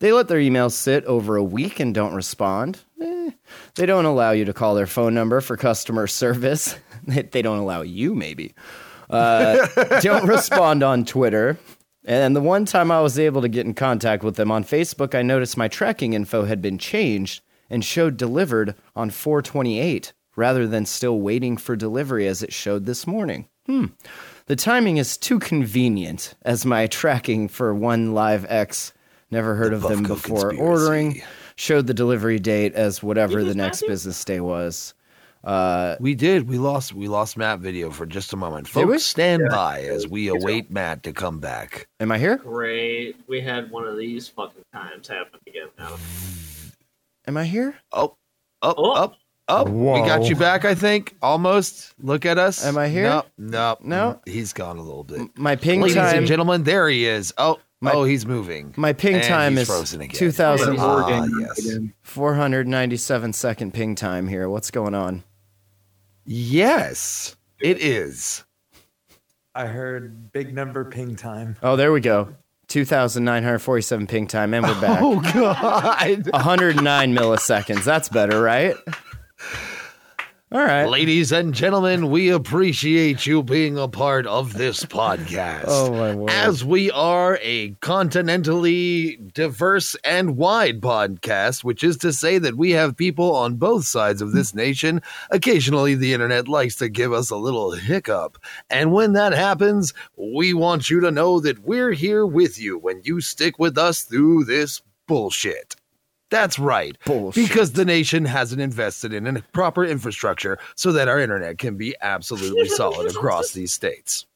[0.00, 2.80] They let their emails sit over a week and don't respond.
[3.00, 3.30] Eh,
[3.76, 6.76] they don't allow you to call their phone number for customer service.
[7.06, 8.52] they they don't allow you, maybe.
[9.08, 9.68] Uh,
[10.00, 11.58] don't respond on Twitter.
[12.04, 15.14] And the one time I was able to get in contact with them on Facebook,
[15.14, 20.86] I noticed my tracking info had been changed and showed delivered on 428 rather than
[20.86, 23.48] still waiting for delivery as it showed this morning.
[23.66, 23.86] Hmm.
[24.46, 28.92] The timing is too convenient as my tracking for One Live X,
[29.30, 30.58] never heard of them before conspiracy.
[30.62, 31.22] ordering,
[31.56, 33.88] showed the delivery date as whatever the next Matthew?
[33.88, 34.94] business day was.
[36.00, 36.48] We did.
[36.48, 36.92] We lost.
[36.92, 38.66] We lost Matt video for just a moment.
[38.72, 38.94] Did we?
[38.94, 41.88] Folks, stand by as we await Matt to come back.
[42.00, 42.36] Am I here?
[42.36, 43.16] Great.
[43.28, 45.96] We had one of these fucking times happen again now.
[47.28, 47.74] Am I here?
[47.92, 48.16] Oh,
[48.62, 48.92] up, Oh.
[48.92, 49.16] up,
[49.48, 49.68] up.
[49.68, 50.64] We got you back.
[50.64, 51.94] I think almost.
[52.00, 52.64] Look at us.
[52.64, 53.04] Am I here?
[53.04, 54.20] No, no, No?
[54.26, 55.36] He's gone a little bit.
[55.36, 56.18] My ping Ladies time.
[56.18, 57.32] and gentlemen, there he is.
[57.38, 58.74] Oh, My- oh, he's moving.
[58.76, 60.16] My ping And time is frozen again.
[60.16, 61.58] 2,000 Ah, yes.
[61.66, 61.92] again.
[62.02, 64.48] 497 second ping time here.
[64.48, 65.22] What's going on?
[66.24, 68.42] Yes, it is.
[69.54, 71.56] I heard big number ping time.
[71.62, 72.34] Oh, there we go.
[72.68, 74.98] 2,947 ping time, and we're back.
[75.02, 76.26] Oh God.
[76.32, 77.84] 109 milliseconds.
[77.84, 78.74] That's better, right?
[80.52, 80.86] All right.
[80.86, 85.64] Ladies and gentlemen, we appreciate you being a part of this podcast.
[85.66, 86.30] Oh, my word.
[86.30, 92.70] As we are a continentally diverse and wide podcast, which is to say that we
[92.70, 95.02] have people on both sides of this nation.
[95.32, 98.38] Occasionally, the internet likes to give us a little hiccup.
[98.70, 103.02] And when that happens, we want you to know that we're here with you when
[103.04, 105.74] you stick with us through this bullshit.
[106.30, 106.96] That's right.
[107.04, 107.48] Bullshit.
[107.48, 111.94] Because the nation hasn't invested in a proper infrastructure so that our internet can be
[112.00, 114.26] absolutely solid across these states.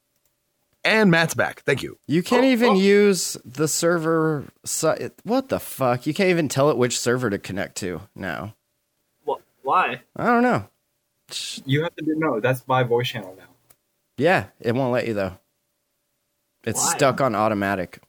[0.85, 1.63] And Matt's back.
[1.67, 1.99] Thank you.
[2.07, 2.75] You can't Oh, even oh.
[2.75, 5.13] use the server site.
[5.25, 6.07] What the fuck?
[6.07, 8.55] You can't even tell it which server to connect to now.
[9.29, 10.01] Wh- Why?
[10.17, 10.69] I don't know.
[11.67, 12.41] You have to know.
[12.41, 13.45] That's my voice channel now.
[14.17, 15.39] Yeah, it won't let you though.
[16.65, 16.93] It's Why?
[16.97, 18.01] stuck on automatic.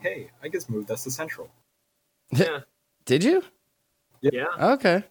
[0.00, 1.50] Hey, I just moved us to central.
[2.32, 2.60] Yeah.
[3.04, 3.40] Did you?
[4.20, 4.46] Yeah.
[4.58, 5.04] Okay.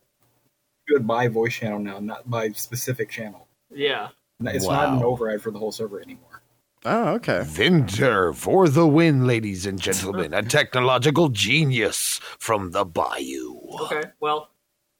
[0.86, 3.48] Good my voice channel now, not my specific channel.
[3.74, 4.10] Yeah.
[4.44, 6.42] It's not an override for the whole server anymore.
[6.84, 7.40] Oh, okay.
[7.40, 10.34] Vinter for the win, ladies and gentlemen.
[10.34, 13.60] A technological genius from the bayou.
[13.82, 14.04] Okay.
[14.20, 14.50] Well,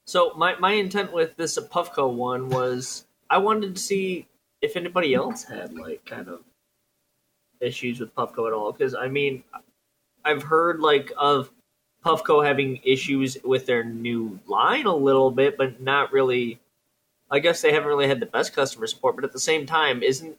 [0.06, 4.26] so my, my intent with this Puffco one was I wanted to see
[4.62, 6.40] if anybody else had like kind of
[7.60, 8.72] issues with Puffco at all.
[8.72, 9.44] Because I mean,
[10.26, 11.50] I've heard like of
[12.04, 16.60] Puffco having issues with their new line a little bit, but not really.
[17.28, 19.16] I guess they haven't really had the best customer support.
[19.16, 20.36] But at the same time, isn't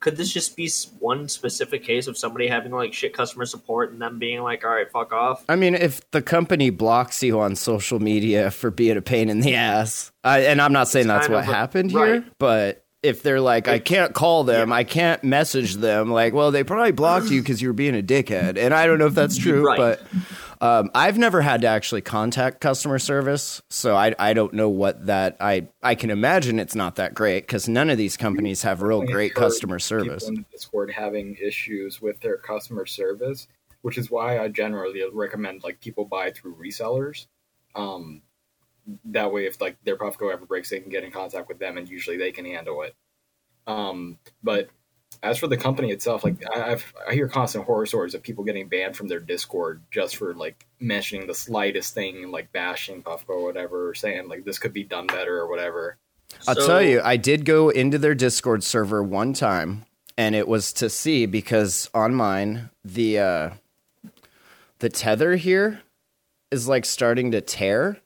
[0.00, 4.00] could this just be one specific case of somebody having like shit customer support and
[4.00, 5.44] them being like, all right, fuck off?
[5.48, 9.40] I mean, if the company blocks you on social media for being a pain in
[9.40, 12.06] the ass, I, and I'm not saying that's what of happened right.
[12.06, 16.50] here, but if they're like, I can't call them, I can't message them, like, well,
[16.50, 18.58] they probably blocked you because you were being a dickhead.
[18.58, 19.78] And I don't know if that's true, Right.
[19.78, 20.02] but
[20.60, 25.06] um, I've never had to actually contact customer service, so I, I don't know what
[25.06, 28.82] that I I can imagine it's not that great because none of these companies have
[28.82, 30.24] real great customer service.
[30.24, 33.48] People in Discord having issues with their customer service,
[33.82, 37.26] which is why I generally recommend like people buy through resellers.
[37.74, 38.22] Um,
[39.06, 41.76] that way, if like their Puffco ever breaks, they can get in contact with them,
[41.76, 42.94] and usually they can handle it.
[43.66, 44.68] Um, but
[45.22, 48.44] as for the company itself, like I, I've I hear constant horror stories of people
[48.44, 53.30] getting banned from their Discord just for like mentioning the slightest thing, like bashing Puffco
[53.30, 55.96] or whatever, or saying like this could be done better or whatever.
[56.46, 59.84] I'll So- tell you, I did go into their Discord server one time,
[60.18, 63.50] and it was to see because on mine the uh,
[64.78, 65.82] the tether here
[66.50, 67.98] is like starting to tear,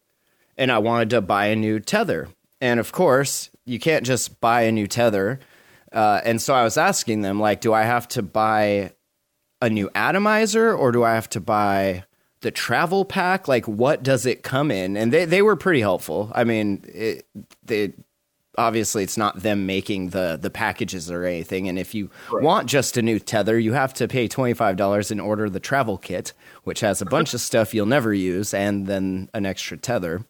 [0.56, 2.28] and I wanted to buy a new tether,
[2.60, 5.40] and of course you can't just buy a new tether,
[5.92, 8.92] uh, and so I was asking them like, do I have to buy
[9.60, 12.04] a new atomizer or do I have to buy
[12.40, 13.48] the travel pack?
[13.48, 14.96] Like, what does it come in?
[14.96, 16.30] And they, they were pretty helpful.
[16.34, 17.26] I mean, it,
[17.64, 17.92] they
[18.58, 21.68] obviously it's not them making the the packages or anything.
[21.68, 25.10] And if you want just a new tether, you have to pay twenty five dollars
[25.10, 26.32] and order the travel kit,
[26.64, 30.24] which has a bunch of stuff you'll never use, and then an extra tether.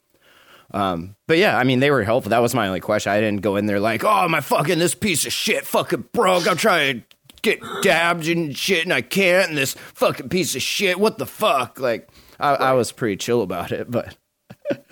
[0.73, 2.31] Um, but yeah, I mean, they were helpful.
[2.31, 3.13] That was my only question.
[3.13, 6.47] I didn't go in there like, oh, my fucking this piece of shit fucking broke.
[6.47, 9.51] I'm trying to get dabbed and shit, and I can't.
[9.51, 11.01] And this fucking piece of shit.
[11.01, 11.81] What the fuck?
[11.81, 14.17] Like, I, I was pretty chill about it, but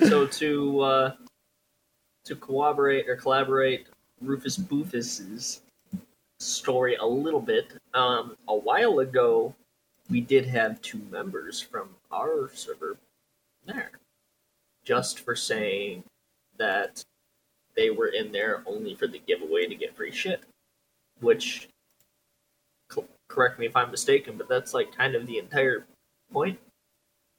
[0.00, 1.12] so to uh,
[2.24, 3.86] to corroborate or collaborate
[4.20, 5.62] Rufus Boofus's
[6.40, 9.54] story a little bit, um, a while ago
[10.10, 12.96] we did have two members from our server
[14.88, 16.02] just for saying
[16.56, 17.04] that
[17.76, 20.40] they were in there only for the giveaway to get free shit,
[21.20, 21.68] which
[22.88, 25.84] co- correct me if I'm mistaken, but that's like kind of the entire
[26.32, 26.58] point.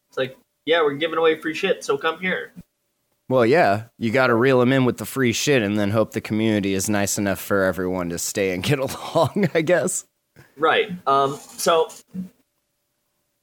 [0.10, 2.52] It's like, yeah, we're giving away free shit, so come here.
[3.30, 6.12] Well, yeah, you got to reel them in with the free shit and then hope
[6.12, 10.06] the community is nice enough for everyone to stay and get along, I guess.
[10.56, 10.92] Right.
[11.08, 11.36] Um.
[11.58, 11.90] So,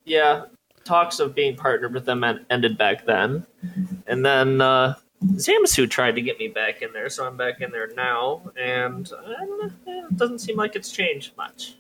[0.05, 0.45] yeah,
[0.87, 3.47] talks of being partnered with them en- ended back then,
[4.07, 4.95] and then uh,
[5.25, 9.11] Zamasu tried to get me back in there, so I'm back in there now, and
[9.27, 11.75] eh, it doesn't seem like it's changed much.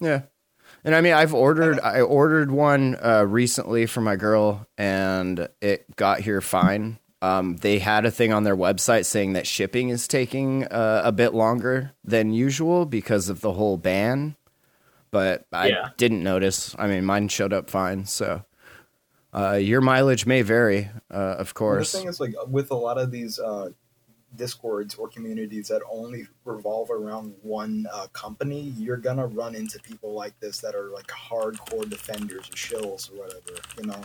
[0.00, 0.22] Yeah.
[0.84, 5.94] And I mean, I've ordered I ordered one uh, recently for my girl, and it
[5.96, 6.98] got here fine.
[7.22, 11.12] Um, they had a thing on their website saying that shipping is taking uh, a
[11.12, 14.36] bit longer than usual because of the whole ban,
[15.10, 15.90] but I Yeah.
[15.96, 16.74] didn't notice.
[16.78, 18.06] I mean, mine showed up fine.
[18.06, 18.44] So
[19.34, 21.92] uh, your mileage may vary, uh, of The course.
[21.92, 23.70] thing is, like with a lot of these uh,
[24.36, 30.12] discords or communities that only revolve around one uh, company, you're gonna run into people
[30.14, 34.00] like this that are like hardcore defenders or shills or whatever, you know.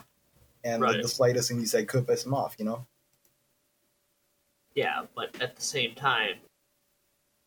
[0.63, 2.87] And like the slightest thing you say could piss them off, you know.
[4.73, 6.35] Yeah, but at the same time,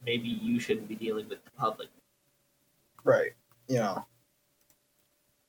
[0.04, 1.88] maybe you shouldn't be dealing with the public.
[3.04, 3.32] Right.
[3.68, 4.04] You know.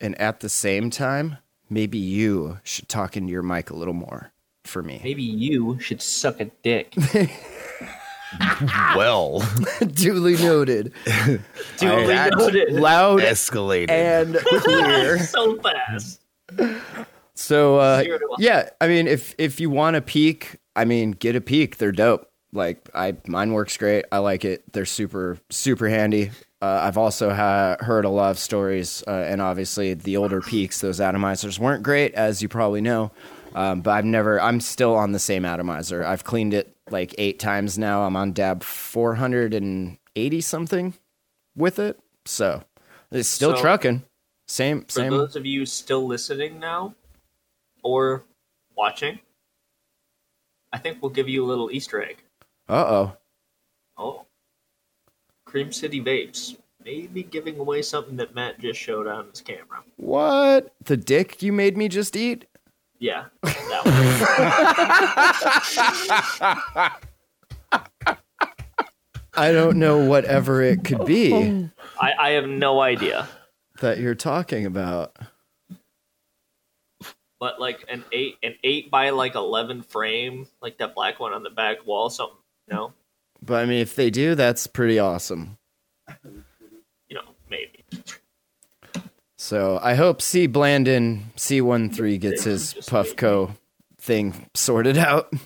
[0.02, 1.38] And at the same time,
[1.70, 4.32] maybe you should talk into your mic a little more
[4.64, 5.02] for me.
[5.04, 6.94] Maybe you should suck a dick.
[8.96, 9.40] Well,
[9.80, 10.94] Duly noted.
[11.06, 12.74] Duly That noted.
[12.74, 13.90] Loud escalated.
[13.90, 15.18] and clear.
[15.20, 16.22] so fast.
[17.34, 20.86] So uh, Zero to a yeah, I mean, if if you want a Peak, I
[20.86, 21.78] mean, get a Peak.
[21.78, 22.30] They're dope.
[22.54, 24.06] Like I, mine works great.
[24.12, 24.72] I like it.
[24.74, 26.30] They're super super handy.
[26.62, 30.82] Uh, I've also ha- heard a lot of stories, uh, and obviously the older peaks,
[30.82, 33.12] those atomizers weren't great, as you probably know.
[33.56, 34.40] Um, but I've never.
[34.42, 36.04] I'm still on the same atomizer.
[36.06, 38.04] I've cleaned it like eight times now.
[38.04, 40.94] I'm on DAB 480 something
[41.56, 42.64] with it, so
[43.12, 44.04] it's still So- trucking.
[44.48, 45.12] Same For same.
[45.12, 46.96] For those of you still listening now
[47.84, 48.24] or
[48.76, 49.20] watching,
[50.74, 52.18] I think we'll give you a little Easter egg.
[52.68, 53.18] Uh oh.
[53.96, 54.26] Oh.
[55.50, 56.58] Cream City Vapes.
[56.86, 59.84] Maybe giving away something that Matt just showed on his camera.
[59.98, 60.72] What?
[60.84, 62.46] The dick you made me just eat?
[63.00, 63.82] Yeah, that
[69.36, 71.70] I don't know whatever it could be.
[72.00, 73.28] I, I have no idea.
[73.80, 75.16] that you're talking about.
[77.40, 81.42] But like an eight an eight by like eleven frame, like that black one on
[81.44, 82.36] the back wall, something
[82.70, 82.94] you know?
[83.42, 85.58] But I mean, if they do, that's pretty awesome.
[86.24, 87.84] You know, maybe.
[89.38, 90.48] So I hope C.
[90.48, 93.56] Blandon C13 gets his Puffco
[94.00, 95.32] thing sorted out.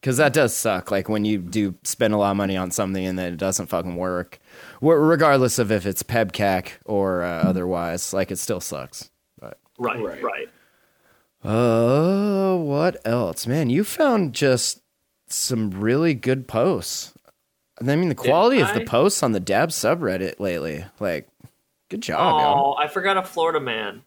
[0.00, 0.90] Because that does suck.
[0.90, 3.66] Like when you do spend a lot of money on something and then it doesn't
[3.66, 4.38] fucking work,
[4.80, 9.10] regardless of if it's PebCac or uh, otherwise, like it still sucks.
[9.38, 10.48] But right, right, right.
[11.44, 13.68] Uh, what else, man?
[13.68, 14.80] You found just
[15.28, 17.12] some really good posts.
[17.80, 18.84] I mean, the quality of the I?
[18.84, 21.28] posts on the Dab subreddit lately, like,
[21.88, 22.46] good job, yo.
[22.46, 24.02] Oh, I forgot a Florida man.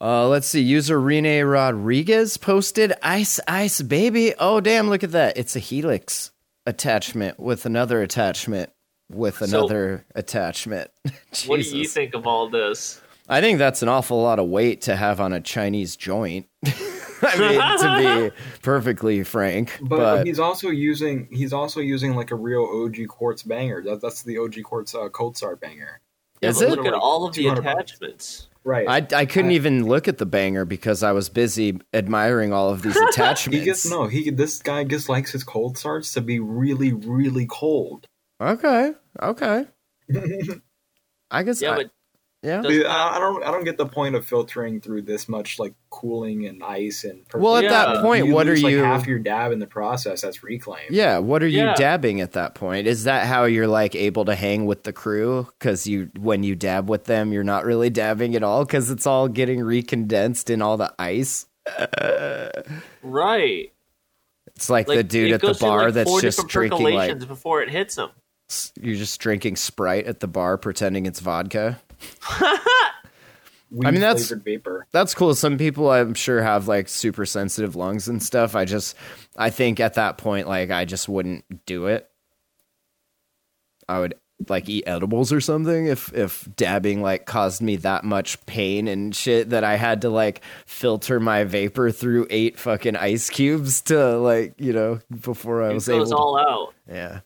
[0.00, 0.60] Uh, let's see.
[0.60, 4.34] User Rene Rodriguez posted Ice Ice Baby.
[4.36, 4.90] Oh, damn.
[4.90, 5.36] Look at that.
[5.36, 6.32] It's a Helix
[6.66, 8.72] attachment with another attachment
[9.08, 10.90] with another attachment.
[11.46, 11.94] What do you Jesus.
[11.94, 13.00] think of all this?
[13.26, 16.46] I think that's an awful lot of weight to have on a Chinese joint.
[17.34, 17.78] I mean,
[18.30, 19.78] to be perfectly frank.
[19.80, 23.82] But, But, he's also using he's also using like a real OG Quartz banger.
[23.82, 26.00] That, that's the OG Quartz uh, Cold Start banger.
[26.40, 26.76] Yeah, Is but it?
[26.76, 27.92] Look at all of the 200 bucks.
[27.92, 28.48] attachments.
[28.64, 28.88] Right.
[28.88, 32.70] I, I couldn't I- even look at the banger because I was busy admiring all
[32.70, 33.42] of these attachments.
[33.56, 33.64] he attachments.
[33.84, 34.06] gets no.
[34.06, 38.06] He this guy just likes his cold starts to be really really cold.
[38.40, 38.92] Okay.
[39.22, 39.66] Okay.
[41.30, 41.62] I guess.
[41.62, 41.90] Yeah, I- but
[42.42, 42.60] yeah.
[42.62, 45.74] Dude, I, I don't I don't get the point of filtering through this much like
[45.90, 47.22] cooling and ice and.
[47.34, 47.70] Well, at Yeah.
[47.70, 48.82] that point, you what are lose, like, you?
[48.82, 50.90] half your dab in the process that's reclaimed.
[50.90, 51.74] Yeah, what are you Yeah.
[51.74, 52.86] dabbing at that point?
[52.86, 55.46] Is that how you're like able to hang with the crew?
[55.58, 59.06] Because you, when you dab with them, you're not really dabbing at all because it's
[59.06, 61.46] all getting recondensed in all the ice.
[63.02, 63.72] right.
[64.56, 66.50] It's like, the dude it at the goes through, bar like, that's four just different
[66.50, 68.10] drinking like percolations before it hits him.
[68.80, 71.80] you're just drinking Sprite at the bar, pretending it's vodka.
[73.70, 74.86] Weed I mean, that's- vapor.
[74.92, 75.34] That's cool.
[75.34, 78.54] Some people I'm sure have like super sensitive lungs and stuff.
[78.54, 78.94] I just,
[79.36, 82.08] I think at that point, like I just wouldn't do it.
[83.88, 84.14] I would
[84.48, 89.14] like eat edibles or something if if dabbing like caused me that much pain and
[89.14, 94.16] shit that I had to like filter my vapor through eight fucking ice cubes to
[94.18, 96.10] like you know before I It was goes able.
[96.10, 96.74] to all out.
[96.92, 97.20] yeah.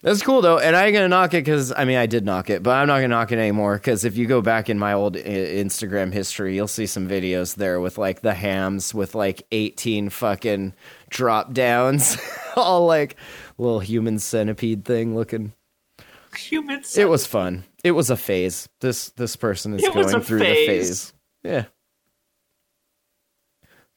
[0.00, 2.50] That's cool though, and I ain't gonna knock it because I mean I did knock
[2.50, 4.92] it, but I'm not gonna knock it anymore because if you go back in my
[4.92, 9.42] old I- Instagram history, you'll see some videos there with like the hams with like
[9.50, 10.74] 18 fucking
[11.10, 12.16] drop downs,
[12.56, 13.16] all like
[13.58, 15.52] little human centipede thing looking.
[16.36, 16.96] Humans.
[16.96, 17.64] It was fun.
[17.82, 18.68] It was a phase.
[18.80, 20.66] This this person is It going through the phase.
[20.66, 21.12] phase.
[21.42, 21.64] Yeah.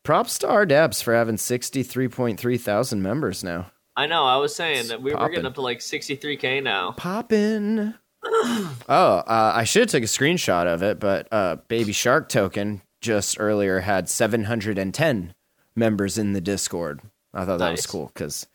[0.03, 3.71] Props to r/dabs for having 63.3 thousand members now.
[3.95, 4.25] I know.
[4.25, 5.31] I was saying that we were poppin'.
[5.31, 6.91] getting up to like 63k now.
[6.93, 7.95] Poppin'.
[8.23, 12.81] oh, uh, I should have took a screenshot of it, but uh, Baby Shark Token
[13.01, 15.33] just earlier had 710
[15.75, 17.01] members in the Discord.
[17.33, 18.47] I thought that was cool because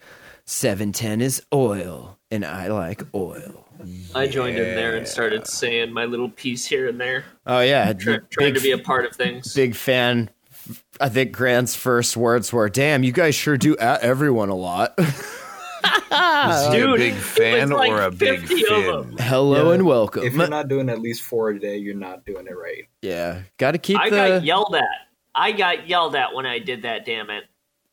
[0.44, 3.66] 710 is oil, and I like oil.
[4.14, 7.92] I joined in there and started saying my little piece here and there, Oh yeah,
[7.92, 9.52] try, trying to be a part of things.
[9.52, 10.30] big fan.
[11.00, 14.94] I think Grant's first words were, "Damn, you guys sure do at everyone a lot."
[14.98, 19.16] Is he a big fan like or a big 50 of them.
[19.16, 19.26] fin?
[19.26, 20.24] Hello and welcome.
[20.24, 22.84] If you're not doing at least four a day, you're not doing it right.
[23.02, 24.84] yeah, got to keep I the got yelled at.
[25.34, 27.04] I got yelled at when I did that.
[27.04, 27.44] Damn it!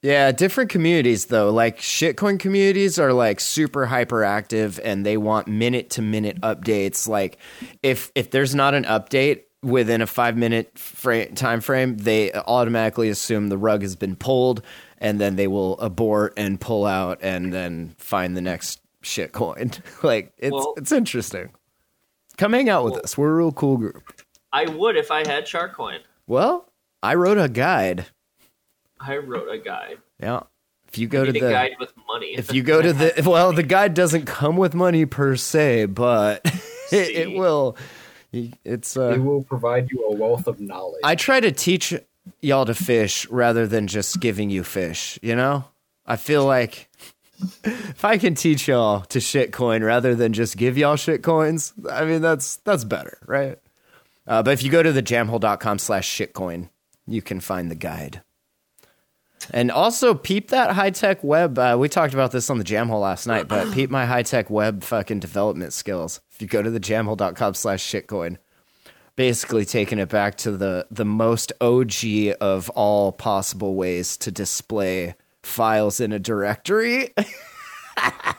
[0.03, 1.51] Yeah, different communities though.
[1.51, 7.07] Like shitcoin communities are like super hyperactive and they want minute to minute updates.
[7.07, 7.37] Like
[7.81, 13.09] if if there's not an update within a 5 minute frame, time frame, they automatically
[13.09, 14.61] assume the rug has been pulled
[14.97, 19.79] and then they will abort and pull out and then find the next shitcoin.
[20.03, 21.51] like it's Well- it's interesting.
[22.37, 23.17] Come hang out with us.
[23.17, 24.03] We're a real cool group.
[24.51, 25.99] I would if I had Sharkcoin.
[26.25, 26.67] Well,
[27.03, 28.05] I wrote a guide.
[28.99, 29.97] I wrote a guide.
[30.19, 30.41] Yeah.
[30.87, 32.35] If you go to the guide with money.
[32.37, 36.41] if you go to the well the guide doesn't come with money per se but
[36.91, 37.75] it, it will
[38.65, 41.01] it's It uh will provide you a wealth of knowledge.
[41.03, 41.93] i try to teach
[42.41, 45.65] y'all to fish rather than just giving you fish you know?
[46.05, 46.89] I feel like
[47.63, 52.21] if i can teach y'all to shitcoin rather than just give y'all shitcoins i mean
[52.21, 53.57] that's that's better right?
[54.25, 56.69] Uh, but if you go to the jamhole.com slash shitcoin
[57.05, 58.21] you can find the guide
[59.51, 61.57] and also peep that high tech web.
[61.57, 64.49] Uh, we talked about this on the Jamhole last night, but peep my high tech
[64.49, 66.21] web fucking development skills.
[66.31, 68.37] If you go to the jamhole.com slash shitcoin,
[69.15, 75.15] basically taking it back to the the most OG of all possible ways to display
[75.41, 77.13] files in a directory.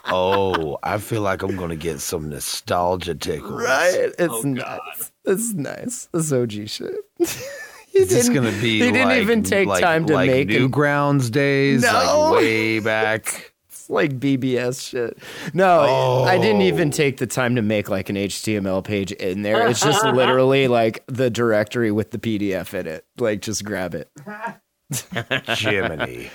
[0.06, 3.62] Oh, I feel like I'm gonna get some nostalgia tickles.
[3.62, 4.10] right?
[4.18, 4.80] It's Oh, God.
[4.96, 5.12] nice.
[5.24, 6.08] It's nice.
[6.12, 6.94] This OG shit.
[7.94, 8.80] Is this gonna be?
[8.80, 11.92] He didn't like- even take like- time to like make him- Newgrounds days, No.
[12.32, 13.52] like way back.
[13.68, 15.18] it's like BBS shit.
[15.52, 16.66] No, I didn't oh.
[16.66, 19.66] even take the time to make like an HTML page in there.
[19.68, 23.04] It's just literally like the directory with the PDF in it.
[23.18, 24.10] Like, just grab it.
[25.48, 26.30] Jiminy.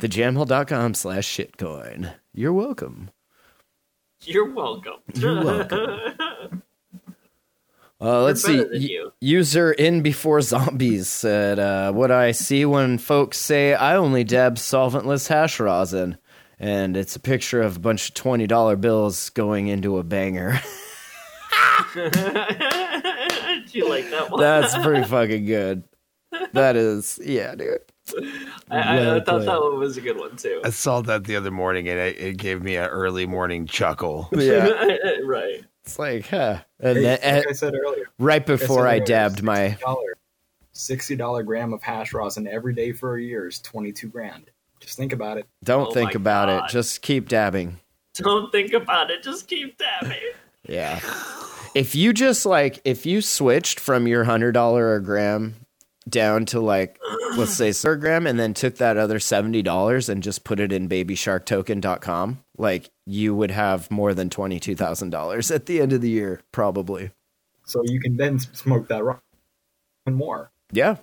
[0.00, 2.12] Thejamhole.com slash shitcoin.
[2.34, 3.10] You're welcome.
[4.22, 4.94] You're welcome.
[5.14, 6.00] You're welcome.
[8.00, 8.58] Uh, let's see.
[8.58, 9.12] better you.
[9.20, 14.56] User in before zombies said, uh, "What I see when folks say I only dab
[14.56, 16.16] solventless hash rosin,
[16.58, 20.60] and it's a picture of a bunch of twenty dollar bills going into a banger.
[21.94, 22.00] Do
[23.72, 24.40] you like that one?
[24.40, 25.84] That's pretty fucking good.
[26.52, 27.78] That is, yeah, dude.
[28.70, 30.60] I, I, I well thought that one was a good one too.
[30.64, 34.28] I saw that the other morning and it, it gave me an early morning chuckle.
[34.32, 34.68] Yeah,
[35.24, 35.64] right.
[35.88, 36.58] It's like, huh?
[36.80, 39.78] And Hey, then, like uh, I said earlier, right before I earlier, dabbed my,
[40.72, 44.50] sixty dollar gram of hash rosin every day for a year is twenty two grand.
[44.80, 45.46] Just think about it.
[45.64, 46.68] don't Oh think about God.
[46.68, 46.72] it.
[46.72, 47.80] Just keep dabbing.
[48.14, 49.22] Don't think about it.
[49.22, 50.18] Just keep dabbing.
[50.68, 51.00] Yeah.
[51.74, 55.54] If you just like if you switched from your hundred dollar a gram
[56.08, 56.98] down to like
[57.36, 60.72] let's say per gram and then took that other seventy dollars and just put it
[60.72, 65.92] in babysharktoken.com, like you would have more than twenty two thousand dollars at the end
[65.92, 67.10] of the year, probably.
[67.64, 69.20] So you can then smoke that rosin
[70.06, 70.50] and more.
[70.72, 70.96] Yeah.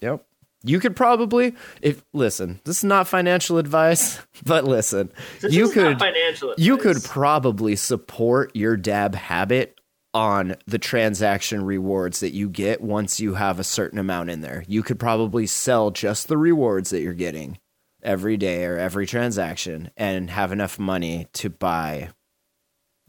[0.00, 0.24] Yep.
[0.64, 5.72] You could probably if listen, this is not financial advice, but listen, This you is
[5.72, 6.54] could not financial.
[6.58, 9.77] you could probably support your dab habit
[10.14, 14.64] on the transaction rewards that you get once you have a certain amount in there.
[14.66, 17.58] You could probably sell just the rewards that you're getting
[18.02, 22.10] every day or every transaction and have enough money to buy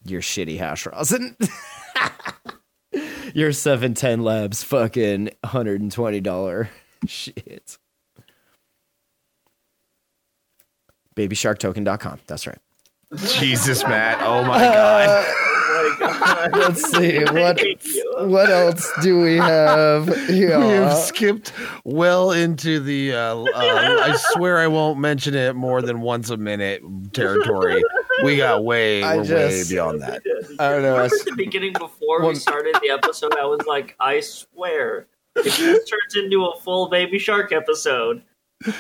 [0.04, 1.38] your shitty hash rosin.
[3.34, 6.68] your 710 labs fucking $120
[7.08, 7.78] shit.
[11.16, 12.20] Babysharktoken.com.
[12.28, 12.60] That's right.
[13.16, 14.22] Jesus, Matt.
[14.22, 15.46] Oh my uh, God.
[16.00, 16.56] My God.
[16.56, 17.62] Let's see what
[18.30, 24.60] what else do we have We have skipped well into the, uh, uh, I swear
[24.60, 26.82] I won't mention it more than once a minute
[27.14, 27.84] territory.
[28.24, 30.22] We got way, I we're way beyond that.
[30.60, 30.96] I don't know.
[30.96, 33.96] I Remember s- at the beginning before Well- we started the episode, I was like,
[34.00, 38.22] I swear, if this turns into a full Baby Shark episode,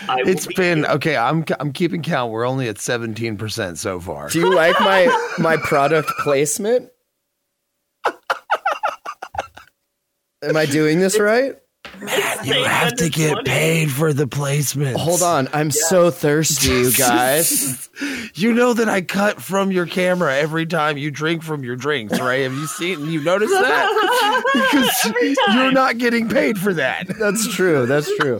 [0.10, 1.16] I will It's be been okay.
[1.16, 2.34] I'm I'm keeping count.
[2.34, 4.28] We're only at 17 percent so far.
[4.28, 5.08] Do you like my
[5.38, 6.90] my product placement?
[10.42, 11.56] Am I doing this right?
[12.44, 14.98] You have to get paid for the placement.
[14.98, 17.88] Hold on, I'm so thirsty, you guys.
[18.36, 22.18] You know that I cut from your camera every time you drink from your drinks,
[22.18, 22.44] right?
[22.44, 23.12] Have you seen?
[23.12, 24.44] You noticed that?
[24.54, 27.08] Because you're not getting paid for that.
[27.20, 27.86] That's true.
[27.86, 28.40] That's true.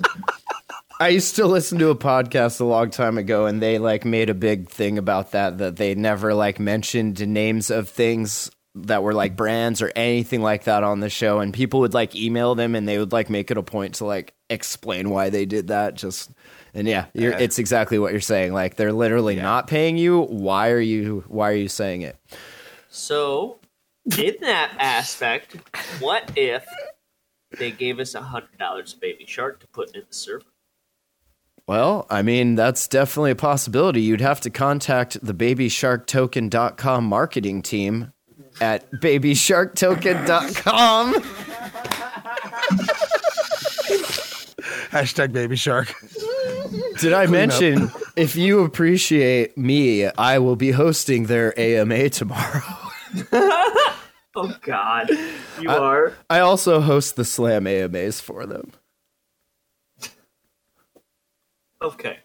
[1.00, 4.30] I used to listen to a podcast a long time ago and they like made
[4.30, 9.14] a big thing about that that they never like mentioned names of things that were
[9.14, 12.76] like brands or anything like that on the show and people would like email them
[12.76, 15.96] and they would like make it a point to like explain why they did that
[15.96, 16.32] just
[16.74, 17.40] and yeah, you're, Yeah.
[17.40, 21.50] it's exactly what you're saying like they're literally not paying you why are you why
[21.52, 22.16] are you saying it
[22.90, 23.58] So,
[24.18, 25.56] in that aspect,
[26.00, 26.64] what if
[27.58, 30.46] they gave us a hundred dollars Baby Shark to put in the server?
[31.68, 34.02] Well, I mean, that's definitely a possibility.
[34.02, 38.12] You'd have to contact the babysharktoken.com marketing team
[38.62, 41.14] at babysharktoken.com.
[44.92, 45.94] Hashtag baby shark.
[47.00, 52.62] Did I mention if you appreciate me, I will be hosting their AMA tomorrow.
[54.36, 55.10] Oh God,
[55.60, 56.14] you are.
[56.30, 58.72] I also host the Slam AMAs for them.
[61.82, 62.20] Okay.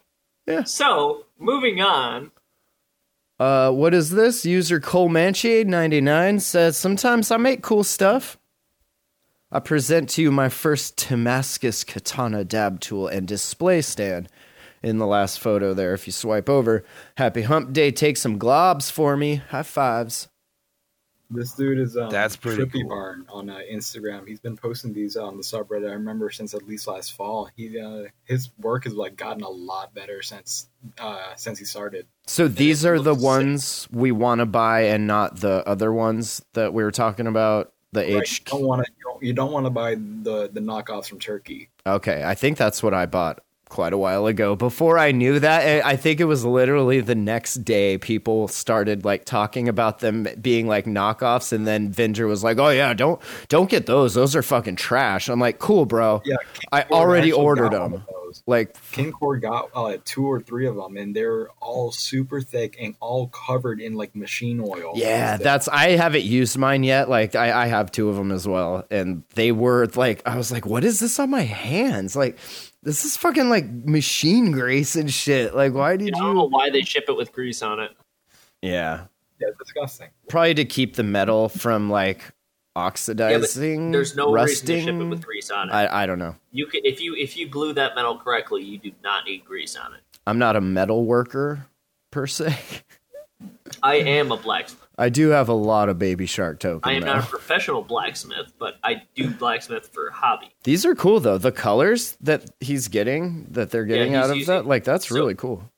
[0.47, 0.65] Yeah.
[0.65, 2.31] So, moving on.
[3.39, 4.47] Uh, what is this?
[4.47, 8.39] User Colemanche99 says, Sometimes I make cool stuff.
[9.51, 14.29] I present to you my first Damascus katana dab tool and display stand.
[14.83, 16.85] In the last photo there, if you swipe over,
[17.17, 19.37] happy hump day, take some globs for me.
[19.37, 20.29] High fives.
[21.35, 22.89] This dude is um, That's pretty Trippy cool.
[22.89, 24.27] Barn on uh, Instagram.
[24.27, 25.91] He's been posting these on the subreddit.
[25.91, 27.51] I remember since at least last fall.
[27.57, 30.69] He uh, his work has like gotten a lot better since
[30.99, 32.07] uh, since he started.
[32.27, 33.25] So these are the sick.
[33.25, 37.73] ones we want to buy and not the other ones that we were talking about.
[37.93, 38.41] The Right, H.
[38.41, 38.93] You don't want to.
[38.93, 41.71] You don't, you don't want to buy the the knockoffs from Turkey.
[41.87, 43.41] Okay, I think that's what I bought
[43.75, 44.55] quite a while ago.
[44.55, 49.05] Before I knew that, eh, I think it was literally the next day people started
[49.05, 53.21] like talking about them being like knockoffs, and then Vinger was like, "Oh yeah, don't
[53.49, 54.15] don't get those.
[54.15, 56.23] Those are fucking trash." I'm like, "Cool, bro.
[56.25, 56.37] Yeah,
[56.71, 58.05] I already ordered them."
[58.47, 62.77] Like King Core got uh, two or three of them, and they're all super thick
[62.81, 64.93] and all covered in like machine oil.
[64.95, 67.09] Yeah, that's I haven't used mine yet.
[67.09, 70.51] Like I, I have two of them as well, and they were like I was
[70.51, 72.17] like, what is this on my hands?
[72.17, 72.39] Like
[72.85, 75.55] this is fucking like machine grease and shit.
[75.55, 76.49] Like why did I don't know you?
[76.51, 77.91] why they ship it with grease on it.
[78.63, 79.07] Yeah,
[79.41, 80.09] yeah, disgusting.
[80.29, 82.23] probably to keep the metal from like
[82.77, 83.91] oxidizing.
[83.91, 85.11] There's no reason to ship it rusting.
[85.11, 85.73] with grease on it.
[85.73, 86.37] I I don't know.
[86.53, 89.77] you can, if you if you glue that metal correctly, you do not need grease
[89.77, 90.01] on it.
[90.27, 91.67] I'm not a metal worker
[92.11, 92.57] per se.
[93.83, 94.84] I am a blacksmith.
[94.97, 96.83] I do have a lot of Baby Shark tokens.
[96.85, 97.15] I am though.
[97.15, 100.51] not a professional blacksmith, but I do blacksmith for hobby.
[100.65, 101.39] These are cool though.
[101.39, 105.09] The colors that he's getting, that they're getting he's out of using- that, like that's
[105.09, 105.71] so- really cool.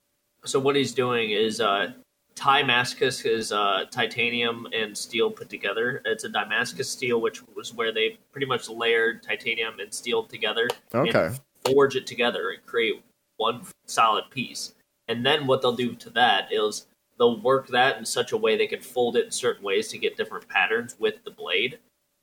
[0.45, 1.93] So what he's doing is uh,
[2.37, 6.03] Damascus is uh, titanium and steel put together.
[6.05, 10.69] It's a Damascus steel, which was where they pretty much layered titanium and steel together.
[10.95, 11.31] Okay.
[11.65, 13.03] Forge it together and create
[13.39, 14.75] one solid piece.
[15.09, 16.87] And then what they'll do to that is
[17.19, 19.99] they'll work that in such a way they can fold it in certain ways to
[19.99, 21.79] get different patterns with the blade.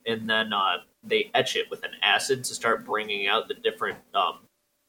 [0.06, 4.00] And then uh, they etch it with an acid to start bringing out the different
[4.14, 4.40] um,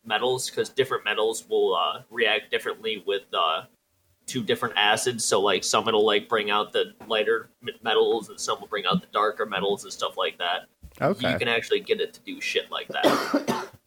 [0.04, 3.62] metals because different metals will uh, react differently with uh,
[4.26, 5.24] two different acids.
[5.24, 7.48] So like some it'll like bring out the lighter
[7.82, 10.66] metals, and some will bring out the darker metals and stuff like that.
[11.00, 11.32] Okay.
[11.32, 13.70] you can actually get it to do shit like that.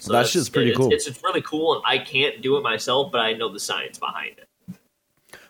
[0.00, 0.92] So That's just pretty it's, cool.
[0.92, 3.98] It's, it's really cool, and I can't do it myself, but I know the science
[3.98, 4.47] behind it.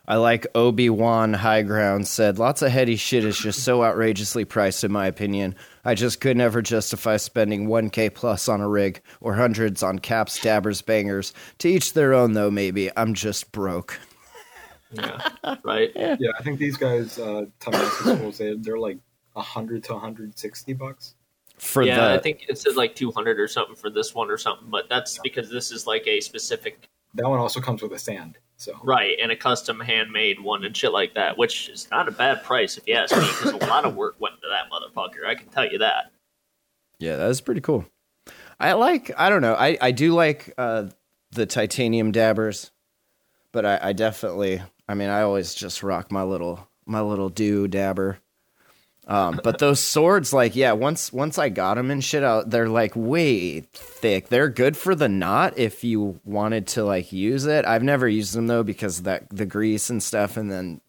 [0.09, 4.47] I like Obi Wan High Ground said, lots of heady shit is just so outrageously
[4.47, 5.55] priced, in my opinion.
[5.85, 10.41] I just could never justify spending 1k plus on a rig or hundreds on caps,
[10.41, 11.35] dabbers, bangers.
[11.59, 12.91] To each their own, though, maybe.
[12.97, 14.01] I'm just broke.
[14.93, 15.29] Yeah,
[15.63, 15.93] right.
[15.97, 18.99] Yeah, I think these guys, uh, Damascus schools, they, they're like
[19.37, 21.17] hundred to hundred sixty bucks.
[21.59, 24.31] For yeah, the I think it says like two hundred or something for this one
[24.31, 27.93] or something, but that's because this is like a specific That one also comes with
[27.93, 28.39] a stand.
[28.59, 32.11] So right and a custom handmade one and shit like that, which is not a
[32.11, 35.27] bad price if you ask me, because a lot of work went into that motherfucker.
[35.27, 36.11] I can tell you that.
[36.99, 37.87] Yeah, that is pretty cool.
[38.59, 39.13] I like.
[39.17, 39.55] I don't know.
[39.55, 40.87] I I do like uh,
[41.31, 42.73] the titanium dabbers,
[43.53, 44.61] but I, I definitely.
[44.89, 48.19] I mean, I always just rock my little my little do dabber.
[49.09, 52.69] Um, but those swords, like, yeah, once once I got them and shit out, they're
[52.69, 54.29] like way thick.
[54.29, 57.65] They're good for the knot if you wanted to like use it.
[57.65, 60.83] I've never used them though because that the grease and stuff, and then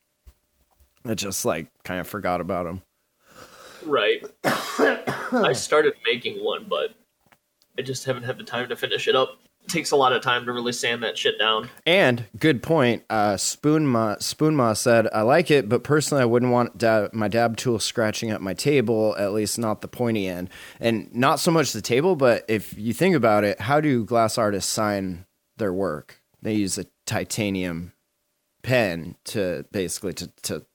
[1.06, 2.82] I just like kind of forgot about them.
[3.86, 4.22] Right.
[4.44, 6.94] I started making one, but
[7.78, 9.40] I just haven't had the time to finish it up.
[9.70, 11.70] Takes a lot of time to really sand that shit down.
[11.86, 13.04] And good point.
[13.10, 16.82] Uh, Spoonma Spoonma said, "I like it, but personally, I wouldn't want
[17.14, 19.16] my dab tool scratching at my table.
[19.18, 20.50] At least not the pointy end,
[20.80, 22.16] and not so much the table.
[22.16, 25.26] But if you think about it, how do glass artists sign
[25.58, 26.22] their work?
[26.42, 27.94] They use a titanium
[28.64, 30.66] pen to basically to to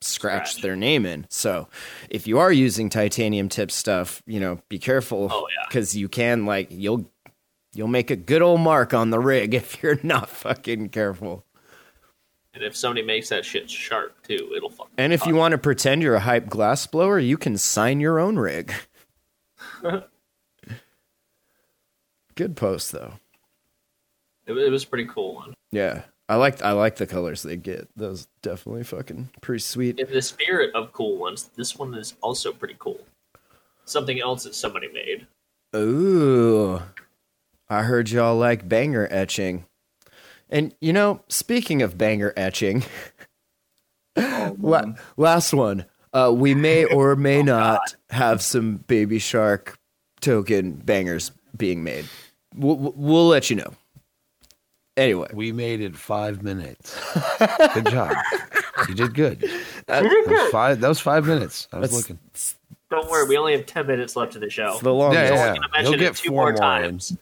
[0.00, 0.62] scratch, Scratch.
[0.62, 1.26] their name in.
[1.30, 1.68] So
[2.10, 5.28] if you are using titanium tip stuff, you know, be careful.
[5.32, 5.66] Oh, yeah.
[5.66, 7.10] because you can like you'll
[7.74, 11.44] you'll make a good old mark on the rig if you're not fucking careful.
[12.54, 14.94] And if somebody makes that shit sharp too, it'll fucking.
[14.96, 18.20] And if you want to pretend you're a hype glass blower, you can sign your
[18.20, 18.72] own rig.
[22.36, 23.14] Good post though.
[24.46, 25.54] It, it was a pretty cool one.
[25.72, 26.02] Yeah.
[26.28, 27.88] I like I like the colors they get.
[27.96, 29.98] Those definitely fucking pretty sweet.
[29.98, 33.00] In the spirit of cool ones, this one is also pretty cool.
[33.84, 35.26] Something else that somebody made.
[35.76, 36.80] Ooh.
[37.68, 39.66] I heard y'all like banger etching.
[40.50, 42.84] And you know, speaking of banger etching,
[44.16, 45.86] la- last one.
[46.12, 49.78] Uh, we may or may not have some Baby Shark
[50.20, 52.06] token bangers being made.
[52.54, 53.74] We'll, we'll let you know.
[54.96, 56.96] Anyway, We made it five minutes.
[57.74, 58.14] Good job.
[58.88, 59.44] You did good.
[59.86, 61.66] That was five, that was five minutes.
[61.72, 62.18] I was That's- looking.
[62.90, 64.72] Don't worry, we only have ten minutes left of the show.
[64.74, 65.32] it's the longest.
[65.32, 65.48] Yeah, yeah.
[65.48, 67.16] I'm gonna mention You'll it get two four more more times.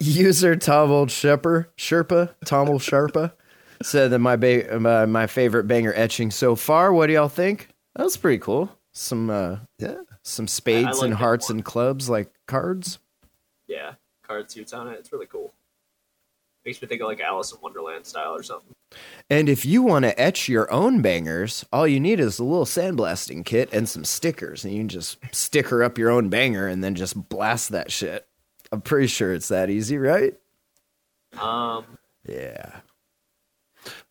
[0.00, 3.32] User Tomold Sherpa, Sherpa, Tomold Sherpa
[3.82, 6.92] said that my, ba- my my favorite banger etching so far.
[6.92, 7.68] What do y'all think?
[7.96, 8.70] That was pretty cool.
[8.92, 9.96] Some uh, Yeah.
[10.22, 11.58] some spades like and hearts one.
[11.58, 12.98] and clubs like cards.
[13.66, 14.98] yeah, card suits on it.
[14.98, 15.54] It's really cool.
[16.64, 18.74] Makes me think of like Alice in Wonderland style or something.
[19.28, 22.64] And if you want to etch your own bangers, all you need is a little
[22.64, 26.82] sandblasting kit and some stickers, and you can just sticker up your own banger and
[26.82, 28.26] then just blast that shit.
[28.72, 30.34] I'm pretty sure it's that easy, right?
[31.38, 31.84] Um,
[32.26, 32.80] Yeah.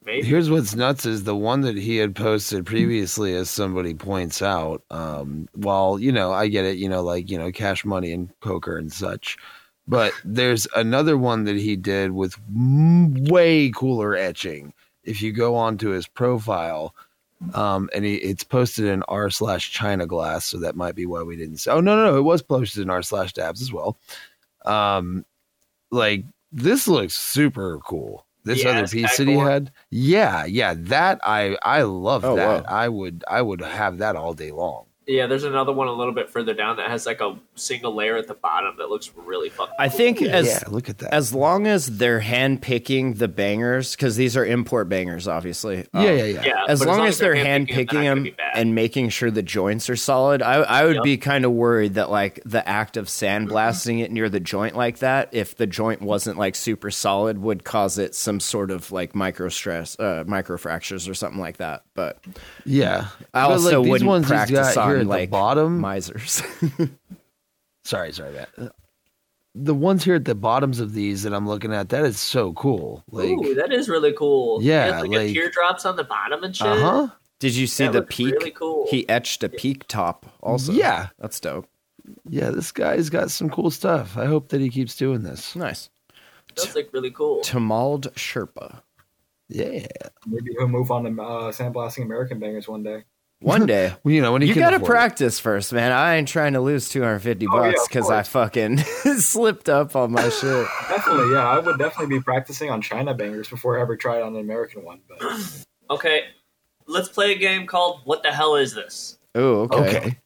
[0.06, 0.28] Maybe.
[0.28, 4.84] Here's what's nuts is the one that he had posted previously, as somebody points out.
[4.91, 8.30] Um, while you know, I get it, you know, like you know, cash money and
[8.41, 9.38] poker and such.
[9.88, 14.73] But there's another one that he did with m- way cooler etching.
[15.03, 16.95] If you go onto his profile,
[17.53, 21.23] um, and he, it's posted in r slash China Glass, so that might be why
[21.23, 21.57] we didn't.
[21.57, 23.97] Say, oh no, no, no, it was posted in r slash Dabs as well.
[24.65, 25.25] Um,
[25.91, 28.25] like this looks super cool.
[28.45, 29.49] This Yeah, other piece that he Tagore.
[29.49, 32.63] had, yeah, yeah, that I I love Oh, that.
[32.63, 32.69] wow.
[32.69, 34.86] I would I would have that all day long.
[35.05, 38.18] Yeah, there's another one a little bit further down that has like a single layer
[38.18, 39.76] at the bottom that looks really fucking.
[39.80, 41.14] I think as yeah, look at that.
[41.14, 45.78] as long as they're hand picking the bangers, because these are import bangers, obviously.
[45.93, 48.16] yeah, Um, yeah, yeah, yeah, as but long as they're hand hand picking picking them,
[48.18, 51.04] them they're not gonna and making sure the joints are solid, I, I would Yep.
[51.04, 54.99] be kind of worried that like the act of sandblasting it near the joint like
[54.99, 59.14] that, if the joint wasn't like super solid, would cause it some sort of like
[59.16, 61.84] micro stress, uh, micro fractures or something like that.
[61.93, 62.20] But
[62.66, 63.08] yeah.
[63.34, 65.80] I But, also these wouldn't practice on like bottom.
[65.80, 66.41] misers.
[67.84, 68.49] sorry, sorry, Matt.
[68.57, 68.69] Uh,
[69.55, 72.53] The ones here at the bottoms of these that I'm looking at, that is so
[72.53, 73.03] cool.
[73.11, 74.61] Like, Ooh, that is really cool.
[74.63, 76.65] Yeah, has, like, like- teardrops on the bottom and shit.
[76.67, 77.07] uh huh.
[77.39, 78.34] Did you see That the peak?
[78.36, 78.88] really cool.
[78.89, 80.71] He etched a peak top also.
[80.71, 81.09] Yeah.
[81.19, 81.67] that's dope.
[82.29, 84.17] Yeah, this guy's got some cool stuff.
[84.17, 85.55] I hope that he keeps doing this.
[85.55, 85.89] Nice.
[86.55, 87.41] That's like really cool.
[87.41, 88.81] Tamald Sherpa.
[89.49, 89.86] Yeah.
[90.25, 93.03] Maybe he'll move on to uh, sandblasting American bangers one day.
[93.43, 93.93] One day.
[94.03, 94.93] Well, you know, when he you gotta afford it.
[94.93, 95.91] practice first, man.
[95.91, 98.77] I ain't trying to lose 250 Oh, bucks of because I fucking
[99.17, 100.67] slipped up on my shit.
[100.89, 101.47] Definitely, yeah.
[101.47, 104.83] I would definitely be practicing on China bangers before I ever tried on an American
[104.83, 105.01] one.
[105.07, 105.21] But
[105.91, 106.21] Okay,
[106.87, 109.97] let's play a game called "What the hell is this?" Oh, okay.
[109.97, 110.17] Okay.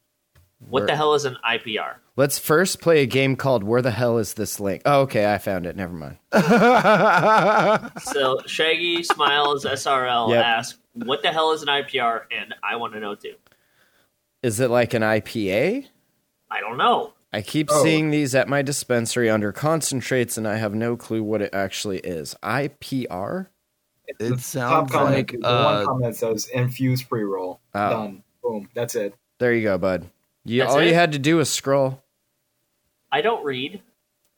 [0.70, 1.94] What the hell is an IPR?
[2.16, 4.82] Let's first play a game called Where the Hell Is This Link?
[4.84, 5.32] Oh, okay.
[5.32, 5.76] I found it.
[5.76, 6.18] Never mind.
[8.02, 10.44] So Shaggy Smiles SRL Yep.
[10.44, 13.34] asks, "What the hell is an IPR?" And I want to know too.
[14.42, 15.86] Is it like an IPA?
[16.50, 17.12] I don't know.
[17.32, 17.82] I keep Oh.
[17.82, 21.98] seeing these at my dispensary under concentrates, and I have no clue what it actually
[21.98, 22.34] is.
[22.42, 23.48] IPR?
[24.06, 27.60] It top sounds comment, like the uh, one comment says infused pre roll.
[27.74, 27.90] Oh.
[27.90, 28.22] Done.
[28.42, 28.68] Boom.
[28.74, 29.14] That's it.
[29.38, 30.08] There you go, bud.
[30.44, 32.02] You, That's all you had to do was scroll.
[33.12, 33.82] I don't read.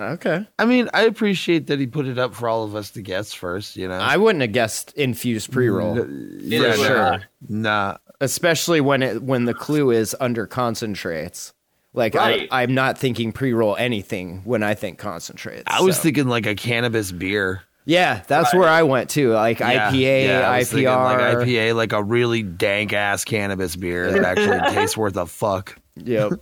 [0.01, 0.47] Okay.
[0.59, 3.33] I mean, I appreciate that he put it up for all of us to guess
[3.33, 3.77] first.
[3.77, 5.95] You know, I wouldn't have guessed infused pre roll.
[5.95, 7.13] Neither yeah, sure.
[7.15, 7.21] I.
[7.49, 11.53] Nah, especially when it when the clue is under concentrates.
[11.93, 12.49] Like Right.
[12.51, 15.65] I, I'm not thinking pre-roll anything when I think concentrates.
[15.67, 16.03] I was so.
[16.05, 17.63] thinking like a cannabis beer.
[17.85, 19.33] yeah, that's where I went too.
[19.33, 21.39] Like Yeah, IPA, yeah, I was thinking, IPR.
[21.39, 25.77] like IPA, like a really dank ass cannabis beer that actually tastes worth a fuck.
[25.97, 26.35] Yep.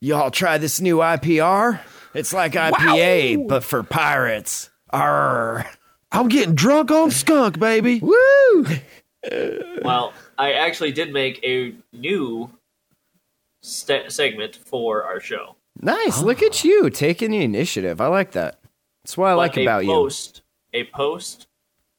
[0.00, 1.80] Y'all try this new IPR?
[2.14, 4.70] It's like IPA, but for pirates.
[4.90, 5.66] Arr.
[6.10, 8.00] I'm getting drunk on skunk, baby.
[8.00, 8.66] Woo!
[9.82, 12.50] Well, I actually did make a new
[13.62, 15.56] st- segment for our show.
[15.80, 16.22] Nice.
[16.22, 18.00] Look at you taking the initiative.
[18.00, 18.58] I like that.
[19.02, 19.90] That's what I like But a about you.
[19.92, 20.42] post,
[20.72, 21.46] A post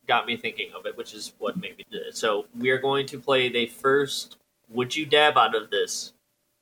[0.08, 2.18] got me thinking of it, which is what made me do it.
[2.18, 4.38] So we are going to play the first
[4.70, 6.14] "Would You Dab Out of This"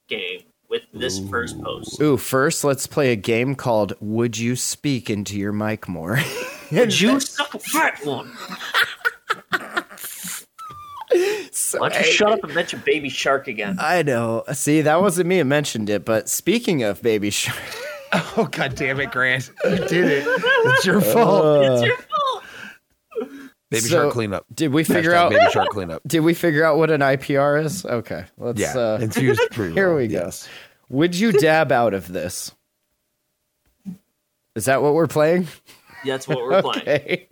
[0.10, 2.01] game with this first post.
[2.01, 6.20] Ooh, first let's play a game called Would You Speak Into Your Mic More?
[6.72, 8.32] Would you suck a fat one?
[11.51, 13.78] So- Why don't you shut up and mention Baby Shark again?
[13.80, 14.43] I know.
[14.53, 17.57] See, that wasn't me who mentioned it, but speaking of Baby Shark,
[18.38, 19.51] Oh god damn it, Grant!
[19.65, 20.24] You did it.
[20.28, 21.43] It's your fault.
[21.45, 22.07] Uh, it's your fault.
[23.70, 24.45] Baby So, shark cleanup.
[24.53, 26.01] did we figure Hashtag out baby shark cleanup?
[26.07, 27.86] Did we figure out what an IPR is?
[27.86, 29.74] Okay, let's Yeah, uh infused pre-roll.
[29.76, 30.20] Here we go.
[30.26, 30.47] yes.
[30.89, 32.53] Would you dab out of this?
[34.55, 35.47] Is that what we're playing?
[36.05, 37.28] That's what we're playing.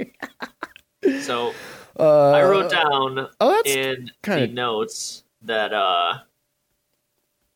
[1.21, 1.53] So
[1.97, 6.15] Uh, I wrote down Oh, in kinda- the notes that uh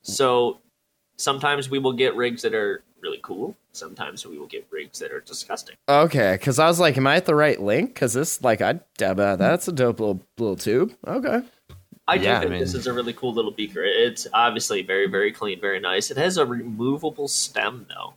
[0.03, 0.59] so
[1.17, 3.57] sometimes we will get rigs that are really cool.
[3.71, 5.75] Sometimes we will get rigs that are disgusting.
[5.87, 7.93] Okay, because I was like, am I at the right link?
[7.93, 9.37] Because this, like, I dab out.
[9.39, 10.93] That's a dope little little tube.
[11.07, 11.41] Okay.
[12.07, 13.83] I do Yeah, I think mean- this is a really cool little beaker.
[13.83, 16.09] It's obviously very, very clean, very nice.
[16.09, 18.15] It has a removable stem though.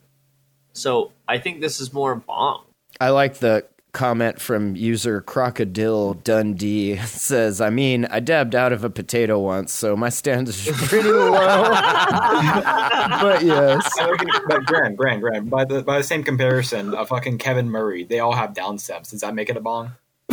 [0.72, 2.64] So I think this is more bong.
[2.98, 8.84] I like the comment from user Crocodile Dundee says, I mean, I dabbed out of
[8.84, 11.32] a potato once, so my standards are pretty low.
[11.32, 13.88] but yes.
[14.49, 15.51] but Grant, Grant.
[15.51, 19.11] By the by the same comparison, uh, fucking Kevin Murray, they all have down steps.
[19.11, 19.93] Does that make it a bong?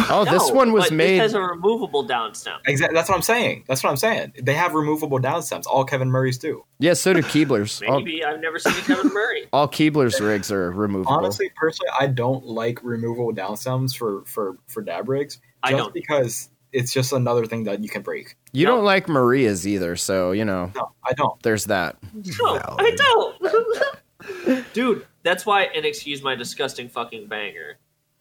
[0.10, 1.20] Oh, this one was but made.
[1.20, 2.60] This has a removable down stem.
[2.68, 2.96] Exactly.
[2.96, 3.64] That's what I'm saying.
[3.68, 4.34] That's what I'm saying.
[4.42, 5.68] They have removable down stems.
[5.68, 6.64] All Kevin Murray's do.
[6.80, 7.82] yeah, so do Keebler's.
[7.88, 9.48] All, Maybe I've never seen a Kevin Murray.
[9.54, 11.12] all Keebler's rigs are removable.
[11.12, 15.40] Honestly, personally, I don't like removable down stems for for for dab rigs.
[15.64, 15.94] I Just don't.
[15.94, 18.36] because it's just another thing that you can break.
[18.54, 18.76] you no.
[18.76, 21.42] don't like Maria's either, so you know No, I don't.
[21.42, 21.98] there's that.
[22.14, 24.64] No, I don't.
[24.74, 27.78] Dude, that's why, and excuse my disgusting fucking banger,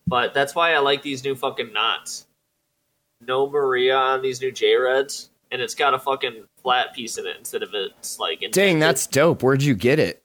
[0.08, 2.26] but that's why I like these new fucking knots.
[3.20, 7.26] No Maria on these new J Reds, and it's got a fucking flat piece in
[7.26, 8.44] it instead of it's like.
[8.52, 9.42] Dang, that's dope.
[9.42, 10.22] Where'd you get it?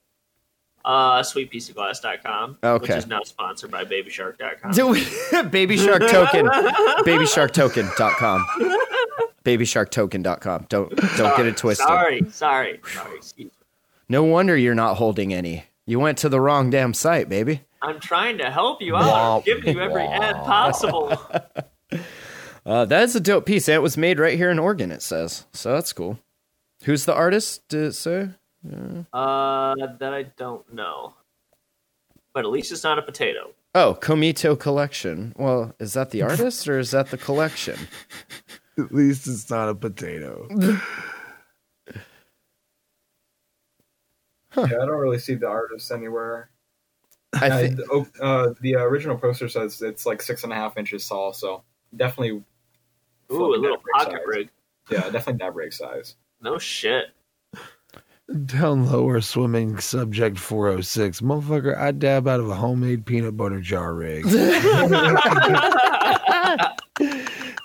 [0.86, 2.57] Uh, sweetpieceofglass.com.
[2.81, 5.49] Which is now sponsored by babyshark.com.
[5.49, 6.45] Baby Shark Token.
[6.47, 8.45] BabySharkToken.com.
[9.45, 10.65] BabySharkToken.com.
[10.69, 11.88] Don't don't get it twisted.
[11.88, 13.15] Sorry, sorry, sorry.
[13.17, 13.65] excuse me.
[14.09, 15.65] No wonder you're not holding any.
[15.86, 17.61] You went to the wrong damn site, baby.
[17.84, 19.38] I'm trying to help you out.
[19.38, 21.15] I'm giving you every ad possible.
[22.65, 23.67] Uh, that is a dope piece.
[23.67, 25.45] And it was made right here in Oregon, it says.
[25.51, 26.17] So that's cool.
[26.86, 27.67] Who's the artist?
[27.67, 28.29] Did it say?
[29.11, 31.13] Uh, that I don't know.
[32.34, 33.51] But at least it's not a potato.
[33.75, 35.34] Oh, Komito Collection.
[35.38, 37.77] Well, is that the artist or is that the collection?
[38.77, 40.47] At least it's not a potato.
[44.55, 46.51] Yeah, I don't really see the artist anywhere.
[47.41, 47.75] I Uh, think.
[47.77, 51.63] the, uh, the original poster says it's like six and a half inches tall, so
[51.95, 52.43] definitely.
[53.31, 54.21] Ooh, a little pocket size.
[54.27, 54.49] rig.
[54.91, 56.15] Yeah, definitely dab rig size.
[56.41, 57.05] No shit.
[58.45, 61.21] Down lower swimming subject 406.
[61.21, 64.25] Motherfucker, I dab out of a homemade peanut butter jar rig.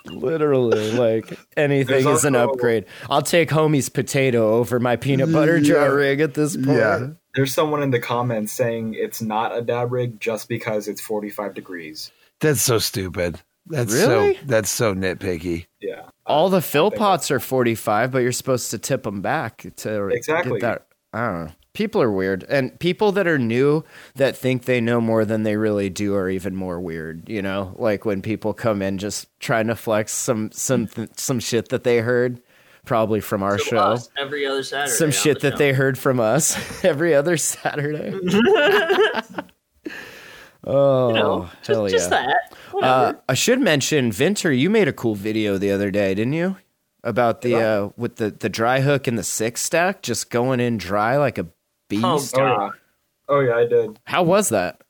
[0.05, 2.85] Literally, like anything There's is an upgrade.
[3.09, 6.77] I'll take homie's potato over my peanut butter jar rig at this point.
[6.77, 7.07] Yeah.
[7.35, 11.53] There's someone in the comments saying it's not a dab rig just because it's 45
[11.53, 12.11] degrees.
[12.39, 13.39] That's so stupid.
[13.67, 14.33] That's Really?
[14.35, 15.67] so that's so nitpicky.
[15.79, 16.09] Yeah.
[16.25, 20.59] All the fill pots are 45, but you're supposed to tip them back to Exactly.
[20.59, 20.87] get that.
[21.13, 21.51] I don't know.
[21.73, 22.43] People are weird.
[22.49, 23.83] And people that are new
[24.15, 27.75] that think they know more than they really do are even more weird, you know?
[27.77, 31.99] Like when people come in just trying to flex some some some shit that they
[31.99, 32.41] heard
[32.85, 33.77] probably from our To show.
[33.77, 34.91] us every other Saturday.
[34.91, 35.57] Some shit the that show.
[35.57, 38.13] they heard from us every other Saturday.
[40.63, 42.25] oh, You know, just, hell just yeah.
[42.27, 42.83] that.
[42.83, 46.57] Uh, I should mention, Vinter, you made a cool video the other day, didn't you?
[47.03, 50.77] About the uh, with the the dry hook and the six stack, just going in
[50.77, 51.47] dry like a
[51.87, 52.03] beast.
[52.37, 52.69] Oh, Oh yeah.
[53.29, 53.99] Oh yeah, I did.
[54.03, 54.81] How was that?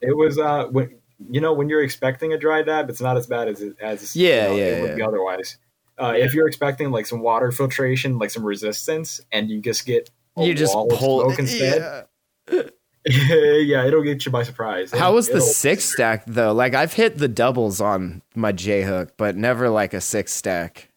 [0.00, 0.94] It was uh when
[1.30, 4.14] you know when you're expecting a dry dab, it's not as bad as it as
[4.14, 4.96] Yeah, you know, yeah, it would yeah.
[4.96, 5.58] be otherwise.
[5.98, 10.10] Uh, If you're expecting like some water filtration, like some resistance, and you just get
[10.36, 12.06] a you just wall of pull smoke instead,
[12.50, 12.62] Yeah.
[13.06, 14.90] yeah, it'll get you by surprise.
[14.90, 16.52] How was the six stack though?
[16.52, 20.88] Like I've hit the doubles on my J hook, but never like a six stack.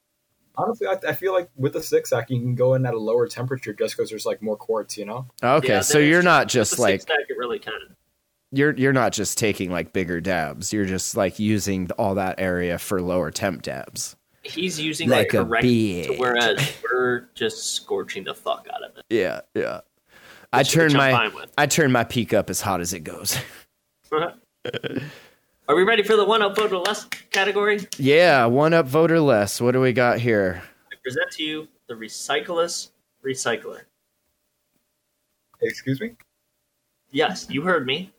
[0.55, 2.99] Honestly, I, I feel like with the six stack, you can go in at a
[2.99, 5.27] lower temperature just because there's like more quartz, you know.
[5.43, 7.73] Okay, Yeah, so you're not just the like six stack, it really can.
[8.51, 10.71] you're you're not just taking like bigger dabs.
[10.73, 14.15] You're just like using all that area for lower temp dabs.
[14.47, 16.17] He's using Like like a correct, bitch.
[16.17, 19.05] whereas we're just scorching the fuck out of it.
[19.09, 19.81] Yeah, yeah.
[20.53, 21.45] I Which- turn I'm my.
[21.57, 23.37] I turn my peak up as hot as it goes.
[24.09, 24.99] Uh-huh.
[25.67, 27.85] Are we ready for the one up photo less category?
[27.97, 29.59] yeah, one up voter less.
[29.59, 30.63] What do we got here?
[30.89, 32.91] I present to you the Recyclist
[33.25, 33.81] Recycler.
[35.61, 36.15] Excuse me.
[37.11, 38.13] Yes, you heard me.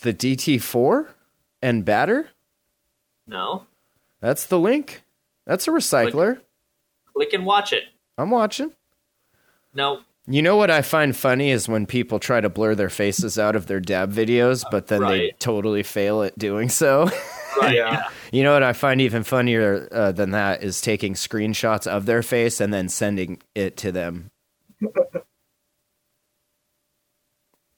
[0.00, 1.08] The DT4
[1.60, 2.30] and batter?
[3.26, 3.66] No.
[4.20, 5.02] That's the link.
[5.46, 6.40] That's a recycler.
[7.14, 7.84] Click and watch it.
[8.16, 8.72] I'm watching.
[9.74, 10.00] No.
[10.26, 13.56] You know what I find funny is when people try to blur their faces out
[13.56, 17.10] of their dab videos, but then they totally fail at doing so.
[17.58, 17.74] Right.
[17.74, 17.90] Yeah.
[17.90, 18.02] yeah.
[18.30, 22.22] you know what I find even funnier uh, than that is taking screenshots of their
[22.22, 24.30] face and then sending it to them.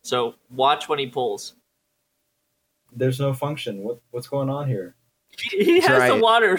[0.02, 1.54] So watch when he pulls.
[2.92, 3.78] There's no function.
[3.82, 4.96] What what's going on here?
[5.42, 6.58] He, he has Dry- the water.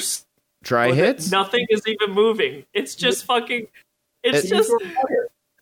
[0.63, 1.05] Dry with it.
[1.05, 1.32] hits?
[1.32, 2.65] Nothing is even moving.
[2.73, 3.67] It's just fucking.
[4.23, 4.71] It's It- just.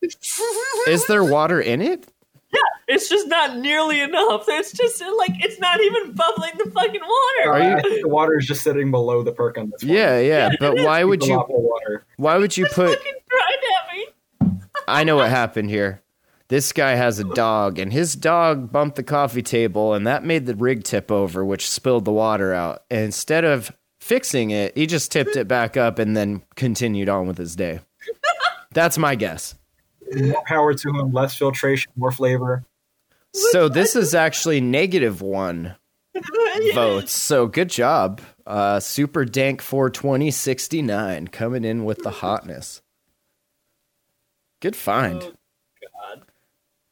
[0.87, 2.07] Is there water in it?
[2.53, 4.45] Yeah, it's just not nearly enough.
[4.47, 7.51] It's just like it's not even bubbling the fucking water.
[7.51, 9.93] Are you- the water is just sitting below the perk on this one.
[9.93, 10.51] Yeah, yeah.
[10.59, 12.05] But why would you water.
[12.17, 14.59] why would you put fucking tried at me.
[14.87, 16.01] I know what happened here.
[16.49, 20.47] This guy has a dog, and his dog bumped the coffee table, and that made
[20.47, 22.83] the rig tip over, which spilled the water out.
[22.89, 27.27] And instead of fixing it, he just tipped it back up and then continued on
[27.27, 27.81] with his day.
[28.71, 29.55] That's my guess.
[30.11, 31.13] More power to him.
[31.13, 32.65] Less filtration, more flavor.
[33.33, 35.75] So this is actually negative one.
[36.73, 37.11] votes.
[37.11, 38.21] So good job.
[38.45, 42.81] Uh, Super Dank 42069 coming in with the hotness.
[44.59, 45.33] Good find.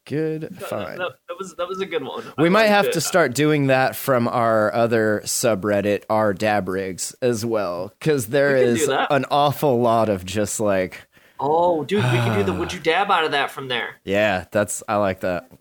[0.07, 0.15] God.
[0.17, 0.99] Good That, find.
[0.99, 2.23] that- that was that was a good one.
[2.37, 2.93] We I might have it.
[2.93, 8.87] to start doing that from our other subreddit, r/dabrigs, as well, because there We is
[8.89, 11.07] an awful lot of just like,
[11.39, 13.95] Oh, dude, we can do the would you dab out of that from there.
[14.03, 15.51] yeah, that's I like that.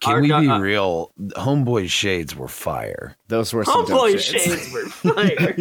[0.00, 1.12] Can Our we do- be uh, real?
[1.36, 3.16] Homeboy shades were fire.
[3.28, 4.38] Those were some Homeboy shits.
[4.38, 5.56] shades were fire.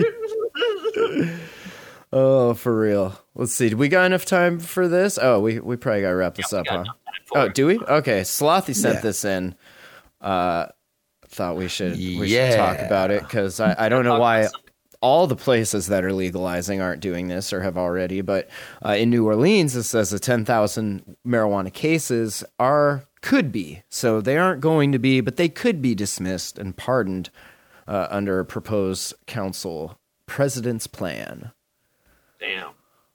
[2.13, 3.19] Oh, for real.
[3.33, 3.69] Let's see.
[3.69, 5.19] Do we got enough time for this?
[5.21, 6.75] Oh, we we probably gotta wrap this we up, huh?
[6.81, 7.04] enough time
[7.35, 7.79] for Oh, do we?
[7.79, 8.21] Okay.
[8.21, 9.01] Slothy sent Yeah.
[9.01, 9.55] this in.
[10.21, 10.67] Uh,
[11.27, 12.49] thought we should we Yeah.
[12.51, 14.47] should talk about it because I, I don't know why
[15.01, 18.21] all the places that are legalizing aren't doing this or have already.
[18.21, 18.49] But
[18.83, 23.83] uh, in New Orleans, it says the 10,000 marijuana cases are could be.
[23.89, 27.29] So they aren't going to be, but they could be dismissed and pardoned
[27.87, 31.51] uh, under a proposed council president's plan.
[32.39, 32.71] Damn.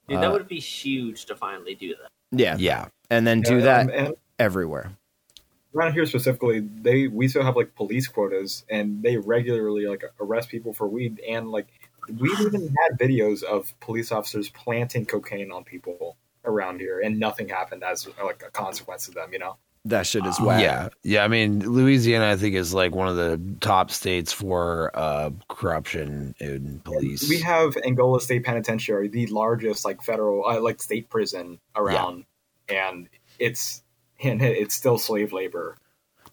[0.08, 2.10] Dude, Uh, that would be huge to finally do that.
[2.32, 2.56] Yeah.
[2.58, 2.88] Yeah.
[3.10, 4.92] And then do Yeah, that um, and everywhere.
[5.74, 10.48] around here specifically, they we still have like police quotas, and they regularly like arrest
[10.48, 11.68] people for weed, and like
[12.18, 17.48] we've even had videos of police officers planting cocaine on people around here, and nothing
[17.48, 19.32] happened as like a consequence of them.
[19.32, 19.56] You know,
[19.86, 20.62] That shit is whack.
[20.62, 21.24] Yeah, yeah.
[21.24, 26.34] I mean, Louisiana, I think, is like one of the top states for uh, corruption
[26.38, 27.26] in police.
[27.30, 32.24] we have Angola State Penitentiary, the largest like federal uh, like state prison around,
[32.68, 33.08] and
[33.38, 33.82] it's
[34.22, 35.78] and it's still slave labor.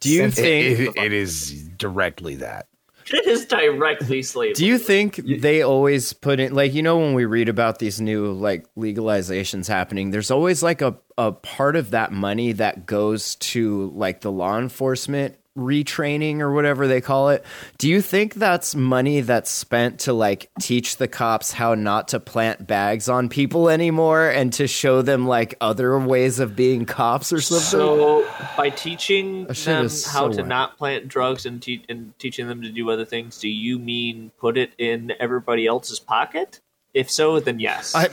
[0.01, 0.41] Do you Since- It-
[0.77, 2.67] think it- it is directly that.
[3.13, 4.55] It is directly slave.
[4.55, 8.01] Do you think they always put in like you know when we read about these
[8.01, 13.35] new like legalizations happening, there's always like a, a part of that money that goes
[13.35, 17.43] to like the law enforcement retraining or whatever they call it.
[17.77, 22.19] Do you think that's money that's spent to like teach the cops how not to
[22.19, 27.33] plant bags on people anymore and to show them like other ways of being cops
[27.33, 27.65] or something?
[27.65, 30.47] So by teaching them is how so to whack.
[30.47, 34.31] not plant drugs and, te- and teaching them to do other things, do you mean
[34.37, 36.61] put it in everybody else's pocket?
[36.93, 37.93] If so, then yes.
[37.95, 38.07] I,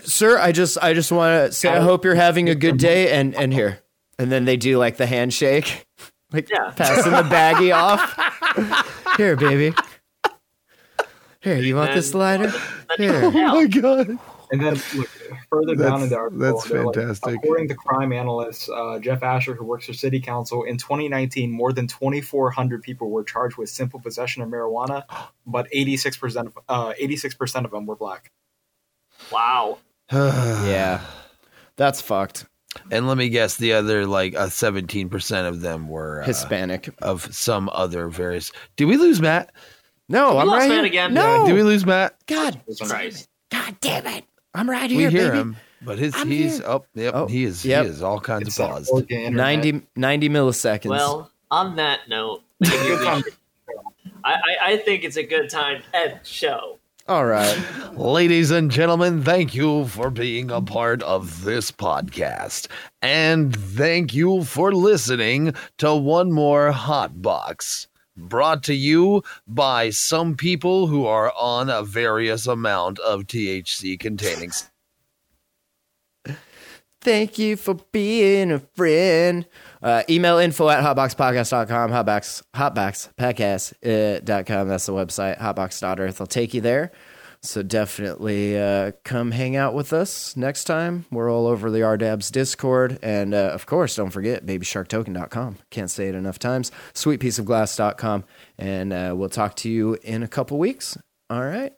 [0.04, 3.12] sir, I just I just want to say I hope you're having a good day
[3.12, 3.78] and and here.
[4.18, 5.85] And then they do like the handshake.
[6.32, 6.72] Like Yeah.
[6.76, 9.16] passing the baggie off.
[9.16, 9.74] Here, baby.
[11.40, 12.52] Here, you want this Then- lighter?
[12.96, 13.30] Here.
[13.30, 13.66] Yeah.
[13.66, 14.18] god!
[14.52, 15.08] And then look
[15.50, 17.34] further down in the article, that's they're like, fantastic.
[17.34, 21.72] according to crime analyst uh, Jeff Asher, who works for City Council, in 2019, more
[21.72, 25.02] than 2,400 people were charged with simple possession of marijuana,
[25.46, 28.30] but 86 percent of uh, 86 percent of them were black.
[29.32, 29.78] Wow.
[30.12, 31.00] Yeah.
[31.76, 32.46] That's fucked.
[32.90, 36.88] And let me guess, the other like uh, seventeen percent of them were uh, Hispanic.
[37.02, 38.52] of some other various.
[38.76, 39.52] Did we lose Matt?
[40.08, 40.84] No, I'm lost right Matt here.
[40.86, 41.14] again.
[41.14, 41.46] No.
[41.46, 42.16] Did we lose Matt?
[42.26, 43.28] God, Christ.
[43.50, 44.24] God damn it.
[44.54, 44.96] I'm right here.
[44.98, 45.38] We here, hear baby.
[45.38, 46.66] him, but his I'm he's here.
[46.68, 46.86] up.
[46.94, 47.64] yep, Oh, he is.
[47.64, 47.84] yep.
[47.84, 49.10] He is all kinds It's of that paused.
[49.10, 50.88] 90, 90 milliseconds.
[50.90, 53.24] Well, on that note, maybe we should-
[54.24, 56.78] I, I, I think it's a good time to end the show.
[57.08, 57.56] All right.
[57.92, 62.66] Ladies and gentlemen, thank you for being a part of this podcast.
[63.00, 67.86] And thank you for listening to one more Hot Box.
[68.16, 74.50] Brought to you by some people who are on a various amount of THC containing.
[77.00, 79.46] Thank you for being a friend.
[79.82, 84.68] Uh, email info at hotboxpodcast.com, hotbox, hotboxpodcast.com.
[84.68, 86.20] That's the website, hotbox.earth.
[86.20, 86.92] I'll take you there.
[87.42, 91.04] So definitely uh, come hang out with us next time.
[91.10, 92.98] We're all over the r/dabs Discord.
[93.02, 95.58] And uh, of course, don't forget babysharktoken.com.
[95.70, 96.72] Can't say it enough times.
[96.94, 98.24] Sweetpieceofglass.com.
[98.58, 100.96] And uh, we'll talk to you in a couple weeks.
[101.30, 101.72] All right.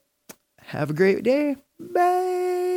[0.60, 1.56] Have a great day.
[1.78, 2.67] Bye.